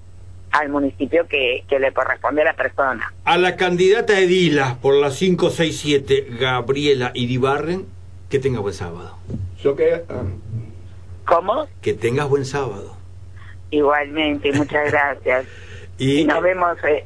al 0.51 0.67
municipio 0.67 1.30
que, 1.30 1.63
que 1.69 1.80
le 1.80 1.93
corresponde 1.93 2.41
a 2.41 2.45
la 2.45 2.56
persona. 2.56 3.13
A 3.23 3.38
la 3.38 3.56
candidata 3.56 4.19
Edila 4.19 4.80
por 4.82 4.95
la 4.95 5.12
567, 5.12 6.27
Gabriela 6.38 7.12
Iribarren, 7.13 7.86
que 8.30 8.39
tenga 8.39 8.60
buen 8.60 8.73
sábado. 8.73 9.17
Yo 9.63 9.77
que 9.77 10.03
ah, 10.10 10.23
¿Cómo? 11.25 11.69
Que 11.82 11.93
tengas 11.93 12.27
buen 12.27 12.43
sábado. 12.43 12.97
Igualmente, 13.71 14.51
muchas 14.51 14.91
gracias. 14.91 15.45
Y, 15.97 16.19
Y 16.19 16.25
nos 16.25 16.41
vemos 16.41 16.77
eh, 16.84 17.06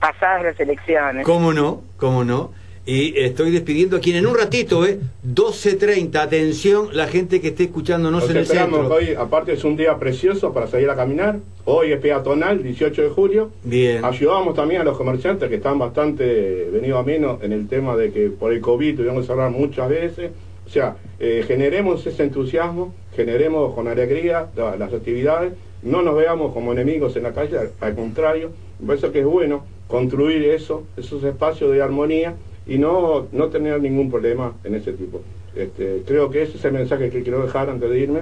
pasadas 0.00 0.42
las 0.44 0.60
elecciones. 0.60 1.24
¿Cómo 1.24 1.52
no? 1.52 1.82
¿Cómo 1.96 2.24
no? 2.24 2.52
Y 2.88 3.18
estoy 3.18 3.50
despidiendo 3.50 3.96
a 3.96 4.00
quien 4.00 4.14
en 4.16 4.26
un 4.28 4.36
ratito, 4.38 4.86
¿eh? 4.86 5.00
12.30, 5.26 6.16
atención, 6.20 6.88
la 6.92 7.08
gente 7.08 7.40
que 7.40 7.48
esté 7.48 7.64
escuchándonos 7.64 8.22
Los 8.22 8.30
en 8.30 8.36
el 8.36 8.42
esperamos 8.44 8.78
centro. 8.80 8.94
hoy, 8.94 9.14
aparte 9.18 9.52
es 9.54 9.64
un 9.64 9.76
día 9.76 9.98
precioso 9.98 10.52
para 10.52 10.68
salir 10.68 10.88
a 10.88 10.94
caminar. 10.94 11.38
Hoy 11.64 11.90
es 11.90 12.00
peatonal, 12.00 12.62
18 12.62 13.02
de 13.02 13.08
julio. 13.08 13.50
Bien. 13.64 14.04
Ayudamos 14.04 14.54
también 14.54 14.82
a 14.82 14.84
los 14.84 14.96
comerciantes 14.96 15.48
que 15.48 15.56
están 15.56 15.80
bastante 15.80 16.68
venidos 16.72 17.00
a 17.00 17.02
menos 17.02 17.42
en 17.42 17.52
el 17.52 17.66
tema 17.66 17.96
de 17.96 18.12
que 18.12 18.28
por 18.28 18.52
el 18.52 18.60
COVID 18.60 18.96
tuvimos 18.98 19.22
que 19.22 19.26
cerrar 19.26 19.50
muchas 19.50 19.88
veces. 19.88 20.30
O 20.64 20.68
sea, 20.68 20.96
eh, 21.18 21.44
generemos 21.46 22.06
ese 22.06 22.22
entusiasmo, 22.22 22.94
generemos 23.16 23.74
con 23.74 23.88
alegría 23.88 24.46
la- 24.56 24.76
las 24.76 24.92
actividades, 24.92 25.52
no 25.82 26.02
nos 26.02 26.16
veamos 26.16 26.52
como 26.52 26.72
enemigos 26.72 27.16
en 27.16 27.24
la 27.24 27.32
calle, 27.32 27.70
al, 27.80 27.94
contrario, 27.94 28.50
me 28.80 28.88
parece 28.88 29.10
que 29.10 29.20
es 29.20 29.26
bueno 29.26 29.64
construir 29.88 30.44
eso, 30.44 30.84
esos 30.96 31.22
espacios 31.22 31.72
de 31.72 31.82
armonía 31.82 32.34
y 32.66 32.78
no, 32.78 33.28
no 33.32 33.48
tener 33.48 33.80
ningún 33.80 34.10
problema 34.10 34.54
en 34.64 34.74
ese 34.74 34.92
tipo. 34.92 35.22
Este, 35.54 36.02
creo 36.06 36.30
que 36.30 36.42
ese 36.42 36.56
es 36.56 36.64
el 36.64 36.72
mensaje 36.72 37.10
que 37.10 37.22
quiero 37.22 37.42
dejar 37.42 37.70
antes 37.70 37.88
de 37.88 37.98
irme. 37.98 38.20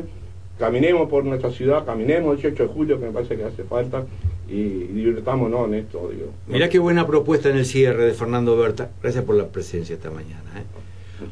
Caminemos 0.59 1.09
por 1.09 1.25
nuestra 1.25 1.51
ciudad, 1.51 1.85
caminemos 1.85 2.37
el 2.37 2.43
18 2.43 2.63
de 2.63 2.69
julio, 2.69 3.01
que 3.01 3.07
me 3.07 3.13
parece 3.13 3.37
que 3.37 3.45
hace 3.45 3.65
falta, 3.65 4.05
y, 4.49 4.55
y 4.55 4.87
divirtámonos 4.93 5.67
en 5.69 5.75
esto. 5.75 6.11
Digo. 6.13 6.31
Mirá 6.47 6.69
qué 6.69 6.79
buena 6.79 7.07
propuesta 7.07 7.49
en 7.49 7.57
el 7.57 7.65
cierre 7.65 8.05
de 8.05 8.13
Fernando 8.13 8.57
Berta. 8.57 8.91
Gracias 9.03 9.25
por 9.25 9.35
la 9.35 9.49
presencia 9.49 9.95
esta 9.95 10.11
mañana. 10.11 10.45
¿eh? 10.57 10.65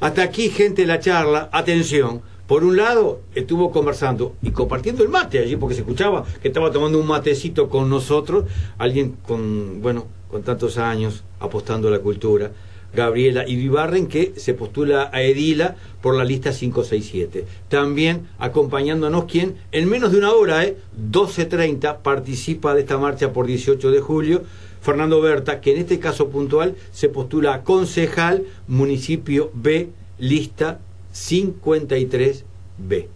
Hasta 0.00 0.22
aquí, 0.22 0.48
gente, 0.48 0.86
la 0.86 0.98
charla. 0.98 1.48
Atención. 1.52 2.22
Por 2.46 2.64
un 2.64 2.76
lado, 2.76 3.20
estuvo 3.34 3.70
conversando 3.70 4.34
y 4.42 4.50
compartiendo 4.50 5.02
el 5.02 5.08
mate 5.08 5.38
allí, 5.38 5.56
porque 5.56 5.74
se 5.74 5.82
escuchaba 5.82 6.24
que 6.42 6.48
estaba 6.48 6.70
tomando 6.70 6.98
un 6.98 7.06
matecito 7.06 7.68
con 7.68 7.88
nosotros, 7.88 8.44
alguien 8.78 9.16
con, 9.26 9.80
bueno, 9.80 10.06
con 10.28 10.42
tantos 10.42 10.76
años 10.78 11.22
apostando 11.40 11.88
a 11.88 11.92
la 11.92 12.00
cultura, 12.00 12.50
Gabriela 12.94 13.48
Iribarren, 13.48 14.06
que 14.06 14.34
se 14.36 14.54
postula 14.54 15.08
a 15.12 15.22
Edila 15.22 15.76
por 16.02 16.14
la 16.14 16.24
lista 16.24 16.52
567. 16.52 17.46
También 17.68 18.28
acompañándonos 18.38 19.24
quien, 19.24 19.56
en 19.72 19.88
menos 19.88 20.12
de 20.12 20.18
una 20.18 20.32
hora, 20.32 20.64
¿eh? 20.64 20.76
12.30, 21.10 21.98
participa 21.98 22.74
de 22.74 22.80
esta 22.80 22.98
marcha 22.98 23.32
por 23.32 23.46
18 23.46 23.90
de 23.90 24.00
julio, 24.00 24.42
Fernando 24.82 25.20
Berta, 25.20 25.60
que 25.60 25.72
en 25.72 25.78
este 25.78 26.00
caso 26.00 26.28
puntual 26.28 26.74
se 26.90 27.08
postula 27.08 27.54
a 27.54 27.62
concejal 27.62 28.44
municipio 28.66 29.50
B, 29.54 29.88
lista 30.18 30.80
53B. 31.12 33.08